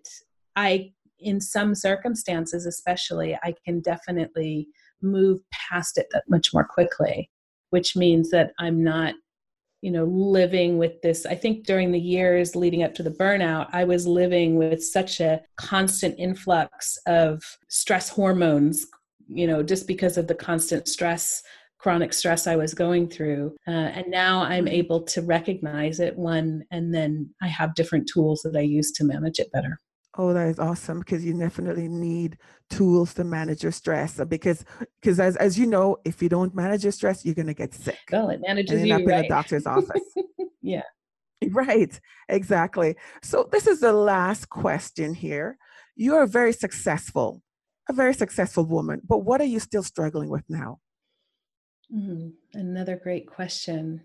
i 0.54 0.92
in 1.18 1.40
some 1.40 1.74
circumstances 1.74 2.66
especially 2.66 3.34
i 3.42 3.54
can 3.64 3.80
definitely 3.80 4.68
move 5.02 5.40
past 5.52 5.98
it 5.98 6.06
that 6.12 6.24
much 6.28 6.52
more 6.52 6.64
quickly 6.64 7.30
which 7.70 7.96
means 7.96 8.30
that 8.30 8.52
i'm 8.58 8.82
not 8.82 9.14
you 9.80 9.90
know 9.90 10.04
living 10.04 10.78
with 10.78 11.00
this. 11.02 11.24
I 11.24 11.34
think 11.34 11.64
during 11.64 11.92
the 11.92 12.00
years 12.00 12.56
leading 12.56 12.82
up 12.82 12.94
to 12.94 13.02
the 13.02 13.10
burnout 13.10 13.68
i 13.72 13.84
was 13.84 14.06
living 14.06 14.56
with 14.56 14.82
such 14.82 15.20
a 15.20 15.40
constant 15.56 16.18
influx 16.18 16.98
of 17.06 17.42
stress 17.68 18.08
hormones 18.08 18.86
you 19.28 19.46
know 19.46 19.62
just 19.62 19.86
because 19.86 20.16
of 20.16 20.26
the 20.26 20.34
constant 20.34 20.88
stress 20.88 21.42
chronic 21.78 22.12
stress 22.12 22.46
i 22.46 22.56
was 22.56 22.74
going 22.74 23.08
through. 23.08 23.54
Uh, 23.66 23.70
and 23.70 24.06
now 24.08 24.42
i'm 24.42 24.66
able 24.66 25.02
to 25.02 25.22
recognize 25.22 26.00
it 26.00 26.16
one 26.16 26.64
and 26.70 26.92
then 26.92 27.32
i 27.42 27.46
have 27.46 27.74
different 27.74 28.08
tools 28.12 28.40
that 28.42 28.56
i 28.56 28.62
use 28.62 28.90
to 28.92 29.04
manage 29.04 29.38
it 29.38 29.52
better 29.52 29.78
Oh, 30.20 30.32
that 30.32 30.48
is 30.48 30.58
awesome 30.58 30.98
because 30.98 31.24
you 31.24 31.32
definitely 31.38 31.86
need 31.86 32.38
tools 32.68 33.14
to 33.14 33.22
manage 33.22 33.62
your 33.62 33.70
stress. 33.70 34.18
Uh, 34.18 34.24
because, 34.24 34.64
because 35.00 35.20
as 35.20 35.36
as 35.36 35.56
you 35.56 35.64
know, 35.64 35.98
if 36.04 36.20
you 36.20 36.28
don't 36.28 36.56
manage 36.56 36.82
your 36.82 36.90
stress, 36.90 37.24
you're 37.24 37.36
gonna 37.36 37.54
get 37.54 37.72
sick. 37.72 38.00
Well, 38.10 38.28
it 38.30 38.40
manages 38.40 38.84
you 38.84 38.92
up 38.92 39.02
right? 39.06 39.20
in 39.20 39.24
a 39.24 39.28
doctor's 39.28 39.64
office. 39.64 40.02
yeah. 40.60 40.82
Right. 41.50 42.00
Exactly. 42.28 42.96
So 43.22 43.48
this 43.52 43.68
is 43.68 43.78
the 43.78 43.92
last 43.92 44.48
question 44.48 45.14
here. 45.14 45.56
You 45.94 46.16
are 46.16 46.26
very 46.26 46.52
successful, 46.52 47.40
a 47.88 47.92
very 47.92 48.12
successful 48.12 48.66
woman, 48.66 49.00
but 49.08 49.18
what 49.18 49.40
are 49.40 49.44
you 49.44 49.60
still 49.60 49.84
struggling 49.84 50.30
with 50.30 50.42
now? 50.48 50.80
Mm, 51.94 52.32
another 52.54 52.96
great 52.96 53.28
question. 53.28 54.02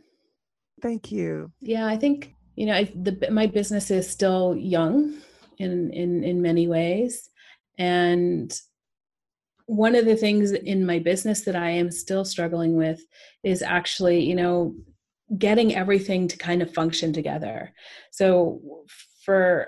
Thank 0.79 1.11
you. 1.11 1.51
Yeah, 1.59 1.87
I 1.87 1.97
think 1.97 2.35
you 2.55 2.67
know 2.67 2.75
I, 2.75 2.83
the 2.95 3.31
my 3.31 3.47
business 3.47 3.89
is 3.89 4.07
still 4.07 4.55
young 4.55 5.15
in 5.57 5.91
in 5.91 6.23
in 6.23 6.41
many 6.41 6.67
ways 6.67 7.29
and 7.77 8.53
one 9.65 9.95
of 9.95 10.05
the 10.05 10.15
things 10.15 10.51
in 10.51 10.85
my 10.85 10.99
business 10.99 11.41
that 11.41 11.55
I 11.55 11.69
am 11.69 11.89
still 11.89 12.25
struggling 12.25 12.75
with 12.75 13.01
is 13.43 13.61
actually, 13.61 14.19
you 14.19 14.35
know, 14.35 14.75
getting 15.37 15.73
everything 15.73 16.27
to 16.27 16.37
kind 16.37 16.61
of 16.61 16.73
function 16.73 17.13
together. 17.13 17.73
So 18.11 18.61
for 19.23 19.67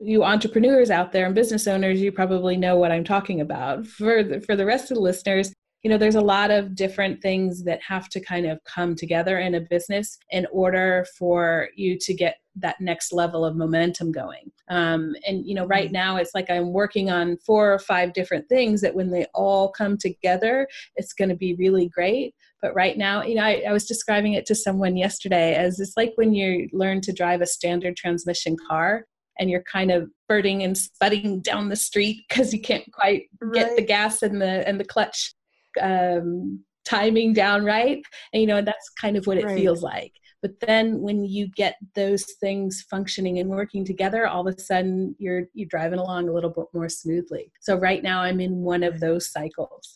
you 0.00 0.24
entrepreneurs 0.24 0.90
out 0.90 1.12
there 1.12 1.26
and 1.26 1.34
business 1.34 1.66
owners, 1.66 2.00
you 2.00 2.12
probably 2.12 2.56
know 2.56 2.76
what 2.76 2.92
I'm 2.92 3.04
talking 3.04 3.40
about. 3.40 3.86
For 3.86 4.22
the, 4.22 4.40
for 4.40 4.56
the 4.56 4.66
rest 4.66 4.90
of 4.90 4.96
the 4.96 5.02
listeners, 5.02 5.52
you 5.82 5.90
know, 5.90 5.96
there's 5.96 6.16
a 6.16 6.20
lot 6.20 6.50
of 6.50 6.74
different 6.74 7.22
things 7.22 7.62
that 7.64 7.80
have 7.82 8.08
to 8.10 8.20
kind 8.20 8.46
of 8.46 8.58
come 8.64 8.96
together 8.96 9.38
in 9.38 9.54
a 9.54 9.60
business 9.60 10.18
in 10.30 10.46
order 10.50 11.06
for 11.16 11.68
you 11.76 11.96
to 12.00 12.12
get 12.12 12.36
that 12.56 12.80
next 12.80 13.12
level 13.12 13.44
of 13.44 13.56
momentum 13.56 14.12
going. 14.12 14.50
Um, 14.68 15.14
and 15.26 15.46
you 15.46 15.54
know, 15.54 15.66
right 15.66 15.86
mm-hmm. 15.86 15.94
now 15.94 16.16
it's 16.16 16.34
like 16.34 16.50
I'm 16.50 16.72
working 16.72 17.10
on 17.10 17.36
four 17.38 17.72
or 17.72 17.78
five 17.78 18.12
different 18.12 18.48
things 18.48 18.80
that 18.80 18.94
when 18.94 19.10
they 19.10 19.26
all 19.34 19.70
come 19.70 19.96
together, 19.96 20.66
it's 20.96 21.12
going 21.12 21.28
to 21.28 21.36
be 21.36 21.54
really 21.54 21.88
great. 21.88 22.34
But 22.62 22.74
right 22.74 22.96
now, 22.96 23.22
you 23.22 23.34
know, 23.34 23.44
I, 23.44 23.64
I 23.68 23.72
was 23.72 23.86
describing 23.86 24.32
it 24.32 24.46
to 24.46 24.54
someone 24.54 24.96
yesterday 24.96 25.54
as 25.54 25.78
it's 25.78 25.96
like 25.96 26.12
when 26.16 26.34
you 26.34 26.68
learn 26.72 27.00
to 27.02 27.12
drive 27.12 27.42
a 27.42 27.46
standard 27.46 27.96
transmission 27.96 28.56
car 28.68 29.04
and 29.38 29.50
you're 29.50 29.62
kind 29.62 29.90
of 29.90 30.10
spurting 30.24 30.62
and 30.62 30.76
spudding 30.76 31.42
down 31.42 31.68
the 31.68 31.76
street 31.76 32.24
because 32.28 32.52
you 32.52 32.60
can't 32.60 32.90
quite 32.92 33.24
get 33.52 33.76
the 33.76 33.82
gas 33.82 34.22
and 34.22 34.40
the 34.40 34.66
and 34.66 34.80
the 34.80 34.84
clutch 34.84 35.34
um, 35.80 36.64
timing 36.84 37.32
down 37.32 37.64
right 37.64 38.02
and 38.32 38.40
you 38.40 38.46
know 38.46 38.62
that's 38.62 38.88
kind 39.00 39.16
of 39.16 39.26
what 39.26 39.36
it 39.36 39.44
right. 39.44 39.56
feels 39.56 39.82
like 39.82 40.12
but 40.46 40.60
then 40.64 41.00
when 41.00 41.24
you 41.24 41.48
get 41.48 41.76
those 41.96 42.24
things 42.40 42.86
functioning 42.88 43.40
and 43.40 43.50
working 43.50 43.84
together 43.84 44.28
all 44.28 44.46
of 44.46 44.54
a 44.54 44.60
sudden 44.60 45.12
you're 45.18 45.46
you're 45.54 45.68
driving 45.68 45.98
along 45.98 46.28
a 46.28 46.32
little 46.32 46.50
bit 46.50 46.66
more 46.72 46.88
smoothly. 46.88 47.50
So 47.60 47.76
right 47.76 48.00
now 48.00 48.20
i'm 48.20 48.38
in 48.40 48.58
one 48.58 48.84
of 48.84 49.00
those 49.00 49.32
cycles. 49.32 49.92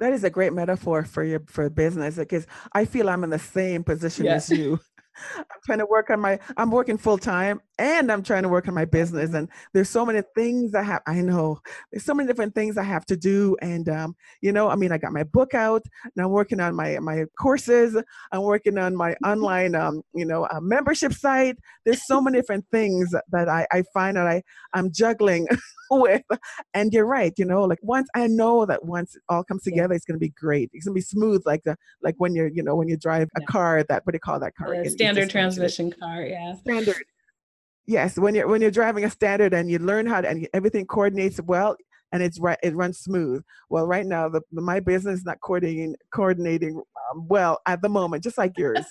That 0.00 0.12
is 0.12 0.24
a 0.24 0.30
great 0.30 0.52
metaphor 0.52 1.04
for 1.04 1.22
your 1.22 1.42
for 1.46 1.70
business 1.70 2.16
because 2.16 2.46
i 2.72 2.84
feel 2.84 3.08
i'm 3.08 3.24
in 3.24 3.30
the 3.30 3.38
same 3.38 3.84
position 3.84 4.24
yeah. 4.24 4.34
as 4.34 4.50
you. 4.50 4.80
I'm 5.36 5.60
trying 5.64 5.78
to 5.78 5.86
work 5.86 6.10
on 6.10 6.20
my 6.20 6.38
i'm 6.56 6.70
working 6.70 6.98
full 6.98 7.18
time 7.18 7.60
and 7.82 8.12
I'm 8.12 8.22
trying 8.22 8.44
to 8.44 8.48
work 8.48 8.68
on 8.68 8.74
my 8.74 8.84
business. 8.84 9.34
And 9.34 9.48
there's 9.74 9.88
so 9.88 10.06
many 10.06 10.22
things 10.36 10.72
I 10.72 10.82
have. 10.82 11.02
I 11.04 11.20
know 11.20 11.60
there's 11.90 12.04
so 12.04 12.14
many 12.14 12.28
different 12.28 12.54
things 12.54 12.78
I 12.78 12.84
have 12.84 13.04
to 13.06 13.16
do. 13.16 13.56
And 13.60 13.88
um, 13.88 14.14
you 14.40 14.52
know, 14.52 14.68
I 14.68 14.76
mean, 14.76 14.92
I 14.92 14.98
got 14.98 15.12
my 15.12 15.24
book 15.24 15.52
out. 15.52 15.82
and 16.04 16.24
I'm 16.24 16.30
working 16.30 16.60
on 16.60 16.76
my 16.76 17.00
my 17.00 17.24
courses. 17.36 18.00
I'm 18.30 18.42
working 18.42 18.78
on 18.78 18.94
my 18.94 19.16
online, 19.24 19.74
um, 19.74 20.02
you 20.14 20.24
know, 20.24 20.46
uh, 20.46 20.60
membership 20.60 21.12
site. 21.12 21.56
There's 21.84 22.06
so 22.06 22.20
many 22.20 22.38
different 22.38 22.64
things 22.70 23.12
that 23.32 23.48
I, 23.48 23.66
I 23.72 23.82
find 23.92 24.16
that 24.16 24.28
I 24.28 24.42
I'm 24.74 24.92
juggling 24.92 25.48
with. 25.90 26.22
And 26.74 26.92
you're 26.92 27.06
right. 27.06 27.32
You 27.36 27.46
know, 27.46 27.64
like 27.64 27.80
once 27.82 28.08
I 28.14 28.28
know 28.28 28.64
that 28.64 28.84
once 28.84 29.16
it 29.16 29.22
all 29.28 29.42
comes 29.42 29.64
together, 29.64 29.92
yeah. 29.92 29.96
it's 29.96 30.04
going 30.04 30.18
to 30.18 30.24
be 30.24 30.30
great. 30.30 30.70
It's 30.72 30.86
going 30.86 30.94
to 30.94 30.98
be 30.98 31.02
smooth, 31.02 31.42
like 31.46 31.64
the 31.64 31.76
like 32.00 32.14
when 32.18 32.36
you're 32.36 32.48
you 32.48 32.62
know 32.62 32.76
when 32.76 32.86
you 32.86 32.96
drive 32.96 33.28
a 33.36 33.40
yeah. 33.40 33.46
car 33.46 33.84
that 33.88 34.06
what 34.06 34.12
do 34.12 34.16
you 34.16 34.20
call 34.20 34.38
that 34.38 34.54
car? 34.54 34.84
standard 34.84 35.30
transmission 35.30 35.92
car. 35.98 36.22
Yeah. 36.22 36.54
Standard 36.58 37.02
Yes, 37.86 38.18
when 38.18 38.34
you're 38.34 38.46
when 38.46 38.62
you're 38.62 38.70
driving 38.70 39.04
a 39.04 39.10
standard 39.10 39.54
and 39.54 39.70
you 39.70 39.78
learn 39.78 40.06
how 40.06 40.20
to 40.20 40.28
and 40.28 40.48
everything 40.54 40.86
coordinates 40.86 41.40
well 41.42 41.76
and 42.12 42.22
it's 42.22 42.38
right 42.38 42.58
it 42.62 42.76
runs 42.76 42.98
smooth. 42.98 43.42
Well, 43.70 43.86
right 43.86 44.06
now 44.06 44.28
the, 44.28 44.42
my 44.52 44.80
business 44.80 45.20
is 45.20 45.24
not 45.24 45.40
coordinating 45.40 45.96
coordinating 46.14 46.76
um, 46.76 47.26
well 47.26 47.58
at 47.66 47.82
the 47.82 47.88
moment, 47.88 48.22
just 48.22 48.38
like 48.38 48.56
yours. 48.56 48.84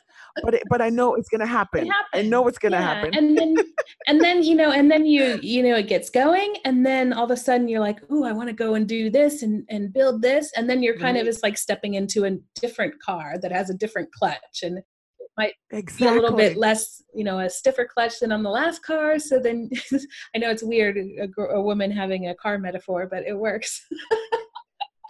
but 0.43 0.55
it, 0.55 0.63
but 0.69 0.81
I 0.81 0.89
know 0.89 1.15
it's 1.15 1.29
gonna 1.29 1.45
happen. 1.45 1.89
I 2.13 2.23
know 2.23 2.47
it's 2.47 2.57
gonna 2.57 2.77
yeah. 2.77 2.93
happen. 2.95 3.15
and 3.15 3.37
then 3.37 3.55
and 4.07 4.19
then 4.19 4.43
you 4.43 4.55
know 4.55 4.71
and 4.71 4.89
then 4.91 5.05
you 5.05 5.39
you 5.41 5.63
know 5.63 5.75
it 5.75 5.87
gets 5.87 6.09
going 6.09 6.55
and 6.65 6.85
then 6.85 7.13
all 7.13 7.25
of 7.25 7.31
a 7.31 7.37
sudden 7.37 7.67
you're 7.67 7.79
like, 7.79 7.99
oh 8.09 8.23
I 8.23 8.31
want 8.31 8.49
to 8.49 8.55
go 8.55 8.73
and 8.73 8.87
do 8.87 9.09
this 9.09 9.43
and 9.43 9.63
and 9.69 9.93
build 9.93 10.21
this 10.21 10.51
and 10.55 10.69
then 10.69 10.83
you're 10.83 10.97
kind 10.97 11.15
right. 11.15 11.21
of 11.21 11.27
it's 11.27 11.43
like 11.43 11.57
stepping 11.57 11.93
into 11.93 12.25
a 12.25 12.37
different 12.59 13.01
car 13.01 13.35
that 13.41 13.51
has 13.51 13.69
a 13.69 13.75
different 13.75 14.11
clutch 14.11 14.63
and 14.63 14.81
might 15.37 15.53
exactly. 15.71 16.07
be 16.07 16.11
a 16.11 16.21
little 16.21 16.37
bit 16.37 16.57
less, 16.57 17.01
you 17.13 17.23
know, 17.23 17.39
a 17.39 17.49
stiffer 17.49 17.87
clutch 17.91 18.19
than 18.19 18.31
on 18.31 18.43
the 18.43 18.49
last 18.49 18.83
car. 18.83 19.19
So 19.19 19.39
then 19.39 19.69
I 20.35 20.39
know 20.39 20.49
it's 20.49 20.63
weird, 20.63 20.97
a, 20.97 21.41
a 21.41 21.61
woman 21.61 21.91
having 21.91 22.27
a 22.27 22.35
car 22.35 22.57
metaphor, 22.57 23.07
but 23.09 23.23
it 23.25 23.37
works. 23.37 23.85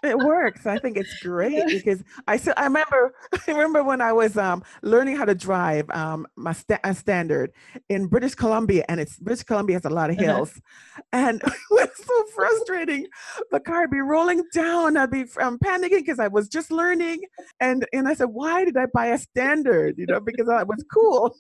it 0.04 0.18
works. 0.18 0.66
I 0.66 0.80
think 0.80 0.98
it's 0.98 1.14
great 1.22 1.68
because 1.68 2.04
I 2.28 2.38
still 2.38 2.54
I 2.58 2.64
remember 2.64 3.14
I 3.48 3.52
remember 3.52 3.84
when 3.84 4.02
I 4.02 4.14
was 4.14 4.38
um, 4.38 4.64
learning 4.82 5.18
how 5.18 5.26
to 5.26 5.36
drive 5.36 5.90
um, 5.92 6.28
my 6.36 6.54
sta- 6.54 6.94
standard 6.94 7.52
in 7.90 8.08
British 8.08 8.36
Columbia, 8.36 8.86
and 8.90 9.00
it's 9.00 9.18
British 9.20 9.44
Columbia 9.44 9.76
has 9.76 9.86
a 9.86 9.90
lot 9.90 10.10
of 10.10 10.18
uh-huh. 10.18 10.26
hills, 10.26 10.54
uh-huh. 10.58 11.02
and 11.14 11.42
it 11.46 11.54
was 11.70 11.90
so 11.96 12.26
frustrating. 12.36 13.08
The 13.52 13.60
car 13.60 13.82
would 13.82 13.92
be 13.92 14.02
rolling 14.02 14.44
down. 14.54 14.98
I'd 14.98 15.12
be 15.12 15.26
um, 15.40 15.60
panicking 15.60 16.00
because 16.00 16.20
I 16.20 16.28
was 16.28 16.48
just 16.48 16.72
learning, 16.72 17.22
and 17.60 17.86
and 17.94 18.08
I 18.08 18.14
said, 18.14 18.30
why 18.30 18.66
did 18.66 18.78
I 18.78 18.88
buy 18.94 19.08
a 19.08 19.18
standard? 19.18 19.96
You 19.98 20.08
know, 20.08 20.20
because 20.20 20.48
it 20.48 20.68
was 20.68 20.84
cool 20.94 21.36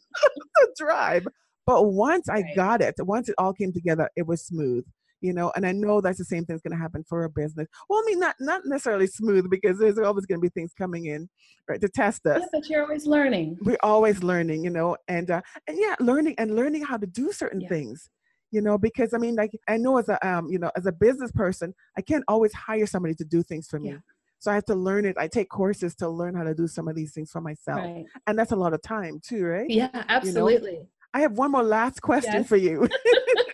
to 0.58 0.69
drive. 0.78 1.28
But 1.65 1.91
once 1.91 2.28
I 2.28 2.43
got 2.56 2.82
it, 2.82 2.95
once 3.00 3.30
it 3.30 3.36
all 3.38 3.54
came 3.54 3.71
together, 3.71 4.10
it 4.15 4.26
was 4.26 4.43
smooth 4.43 4.84
you 5.21 5.34
know 5.34 5.51
and 5.55 5.65
i 5.65 5.71
know 5.71 6.01
that's 6.01 6.17
the 6.17 6.25
same 6.25 6.45
thing's 6.45 6.62
going 6.62 6.75
to 6.75 6.81
happen 6.81 7.03
for 7.07 7.23
a 7.23 7.29
business 7.29 7.67
well 7.89 7.99
i 7.99 8.05
mean 8.05 8.19
not 8.19 8.36
not 8.39 8.62
necessarily 8.65 9.07
smooth 9.07 9.49
because 9.49 9.77
there's 9.77 9.97
always 9.97 10.25
going 10.25 10.39
to 10.39 10.41
be 10.41 10.49
things 10.49 10.73
coming 10.73 11.05
in 11.05 11.29
right 11.67 11.79
to 11.79 11.88
test 11.88 12.25
us 12.25 12.41
yeah, 12.41 12.47
but 12.51 12.69
you're 12.69 12.84
always 12.84 13.05
learning 13.05 13.57
we're 13.62 13.77
always 13.84 14.23
learning 14.23 14.63
you 14.63 14.69
know 14.69 14.97
and 15.07 15.31
uh 15.31 15.41
and 15.67 15.77
yeah 15.79 15.95
learning 15.99 16.36
and 16.38 16.55
learning 16.55 16.84
how 16.84 16.97
to 16.97 17.07
do 17.07 17.31
certain 17.31 17.62
yeah. 17.62 17.69
things 17.69 18.10
you 18.51 18.62
know 18.62 18.77
because 18.77 19.13
i 19.13 19.17
mean 19.17 19.36
like 19.36 19.51
i 19.67 19.77
know 19.77 19.97
as 19.97 20.10
a 20.10 20.27
um 20.27 20.47
you 20.49 20.60
know 20.60 20.71
as 20.75 20.86
a 20.86 20.91
business 20.91 21.31
person 21.31 21.73
i 21.97 22.01
can't 22.01 22.23
always 22.27 22.53
hire 22.53 22.86
somebody 22.86 23.13
to 23.13 23.23
do 23.23 23.43
things 23.43 23.67
for 23.67 23.79
me 23.79 23.89
yeah. 23.89 23.97
So 24.41 24.49
I 24.49 24.55
have 24.55 24.65
to 24.65 24.75
learn 24.75 25.05
it. 25.05 25.17
I 25.19 25.27
take 25.27 25.49
courses 25.49 25.93
to 25.97 26.10
learn 26.10 26.34
how 26.34 26.43
to 26.43 26.55
do 26.55 26.67
some 26.67 26.88
of 26.88 26.95
these 26.95 27.13
things 27.13 27.29
for 27.29 27.41
myself. 27.41 27.81
Right. 27.81 28.05
And 28.25 28.39
that's 28.39 28.51
a 28.51 28.55
lot 28.55 28.73
of 28.73 28.81
time 28.81 29.21
too, 29.23 29.45
right? 29.45 29.69
Yeah, 29.69 29.89
absolutely. 30.10 30.71
You 30.71 30.77
know? 30.79 30.88
I 31.13 31.19
have 31.21 31.34
one 31.34 31.51
more 31.51 31.62
last 31.62 32.01
question 32.01 32.34
yes. 32.34 32.47
for 32.47 32.55
you. 32.55 32.88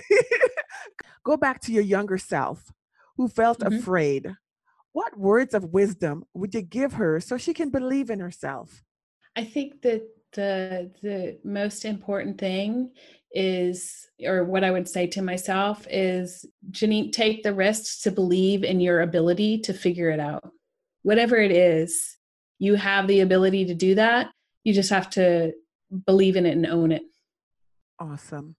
Go 1.24 1.36
back 1.36 1.60
to 1.62 1.72
your 1.72 1.82
younger 1.82 2.18
self 2.18 2.72
who 3.16 3.28
felt 3.28 3.60
mm-hmm. 3.60 3.76
afraid. 3.76 4.34
What 4.92 5.18
words 5.18 5.54
of 5.54 5.72
wisdom 5.72 6.24
would 6.34 6.54
you 6.54 6.62
give 6.62 6.94
her 6.94 7.20
so 7.20 7.36
she 7.36 7.54
can 7.54 7.70
believe 7.70 8.10
in 8.10 8.20
herself? 8.20 8.82
I 9.36 9.44
think 9.44 9.82
that 9.82 10.02
the 10.32 10.90
the 11.02 11.38
most 11.44 11.84
important 11.84 12.38
thing 12.38 12.90
is 13.34 14.08
or 14.24 14.44
what 14.44 14.64
I 14.64 14.70
would 14.70 14.88
say 14.88 15.06
to 15.08 15.22
myself 15.22 15.86
is 15.90 16.44
Janene 16.70 17.12
take 17.12 17.42
the 17.42 17.54
risks 17.54 18.02
to 18.02 18.10
believe 18.10 18.62
in 18.64 18.80
your 18.80 19.00
ability 19.00 19.60
to 19.60 19.72
figure 19.72 20.10
it 20.10 20.20
out. 20.20 20.50
Whatever 21.02 21.36
it 21.36 21.50
is, 21.50 22.16
you 22.58 22.74
have 22.74 23.06
the 23.06 23.20
ability 23.20 23.66
to 23.66 23.74
do 23.74 23.94
that. 23.94 24.30
You 24.64 24.74
just 24.74 24.90
have 24.90 25.10
to 25.10 25.52
believe 26.06 26.36
in 26.36 26.46
it 26.46 26.52
and 26.52 26.66
own 26.66 26.92
it. 26.92 27.02
Awesome. 27.98 28.56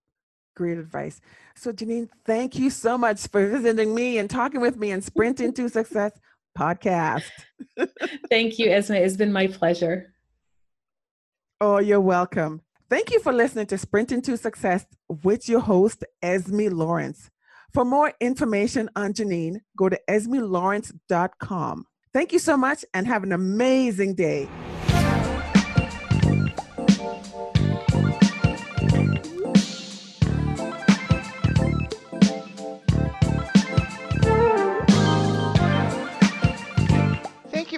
Great 0.55 0.77
advice. 0.77 1.19
So, 1.55 1.71
Janene, 1.71 2.09
thank 2.25 2.57
you 2.57 2.69
so 2.69 2.97
much 2.97 3.27
for 3.27 3.47
visiting 3.47 3.93
me 3.95 4.17
and 4.17 4.29
talking 4.29 4.61
with 4.61 4.77
me 4.77 4.91
and 4.91 5.03
Sprinting 5.03 5.53
to 5.53 5.69
Success 5.69 6.11
podcast. 6.57 7.29
thank 8.29 8.59
you, 8.59 8.67
Esmie. 8.67 8.99
It's 8.99 9.17
been 9.17 9.33
my 9.33 9.47
pleasure. 9.47 10.13
Oh, 11.59 11.79
you're 11.79 12.01
welcome. 12.01 12.61
Thank 12.89 13.11
you 13.11 13.19
for 13.19 13.33
listening 13.33 13.65
to 13.67 13.77
Sprinting 13.77 14.21
to 14.23 14.37
Success 14.37 14.85
with 15.23 15.49
your 15.49 15.61
host, 15.61 16.03
Esmie 16.23 16.71
Lawrence. 16.71 17.29
For 17.73 17.83
more 17.83 18.13
information 18.19 18.89
on 18.95 19.13
Janene, 19.13 19.61
go 19.75 19.89
to 19.89 19.99
esmielawrence.com. 20.07 21.85
Thank 22.13 22.31
you 22.31 22.39
so 22.39 22.55
much 22.55 22.85
and 22.93 23.07
have 23.07 23.23
an 23.23 23.31
amazing 23.31 24.13
day. 24.13 24.47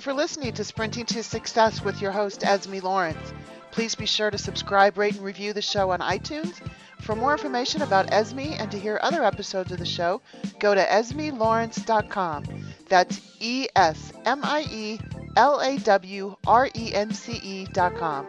For 0.05 0.13
listening 0.13 0.53
to 0.53 0.63
Sprinting 0.63 1.07
to 1.07 1.23
Success 1.23 1.83
with 1.83 1.99
your 1.99 2.11
host, 2.11 2.41
Esmie 2.41 2.83
Lawrence. 2.83 3.33
Please 3.71 3.95
be 3.95 4.05
sure 4.05 4.29
to 4.29 4.37
subscribe, 4.37 4.99
rate, 4.99 5.15
and 5.15 5.23
review 5.23 5.51
the 5.51 5.63
show 5.63 5.89
on 5.89 5.99
iTunes. 5.99 6.61
For 7.01 7.15
more 7.15 7.31
information 7.31 7.81
about 7.81 8.11
Esmie 8.11 8.55
and 8.59 8.69
to 8.69 8.77
hear 8.77 8.99
other 9.01 9.23
episodes 9.23 9.71
of 9.71 9.79
the 9.79 9.85
show, 9.87 10.21
go 10.59 10.75
to 10.75 10.85
esmielawrence.com. 10.85 12.43
That's 12.87 13.19
E 13.39 13.67
S 13.75 14.13
M 14.25 14.41
I 14.43 14.67
E 14.69 14.99
L 15.37 15.59
A 15.59 15.79
W 15.79 16.35
R 16.45 16.69
E 16.75 16.93
N 16.93 17.11
C 17.11 17.39
E.com. 17.43 18.27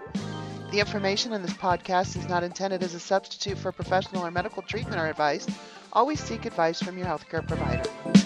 The 0.70 0.80
information 0.80 1.34
in 1.34 1.42
this 1.42 1.52
podcast 1.52 2.16
is 2.16 2.26
not 2.26 2.42
intended 2.42 2.84
as 2.84 2.94
a 2.94 3.00
substitute 3.00 3.58
for 3.58 3.70
professional 3.70 4.24
or 4.24 4.30
medical 4.30 4.62
treatment 4.62 4.98
or 4.98 5.08
advice. 5.08 5.46
Always 5.92 6.20
seek 6.20 6.46
advice 6.46 6.80
from 6.80 6.96
your 6.96 7.06
healthcare 7.06 7.46
provider. 7.46 8.25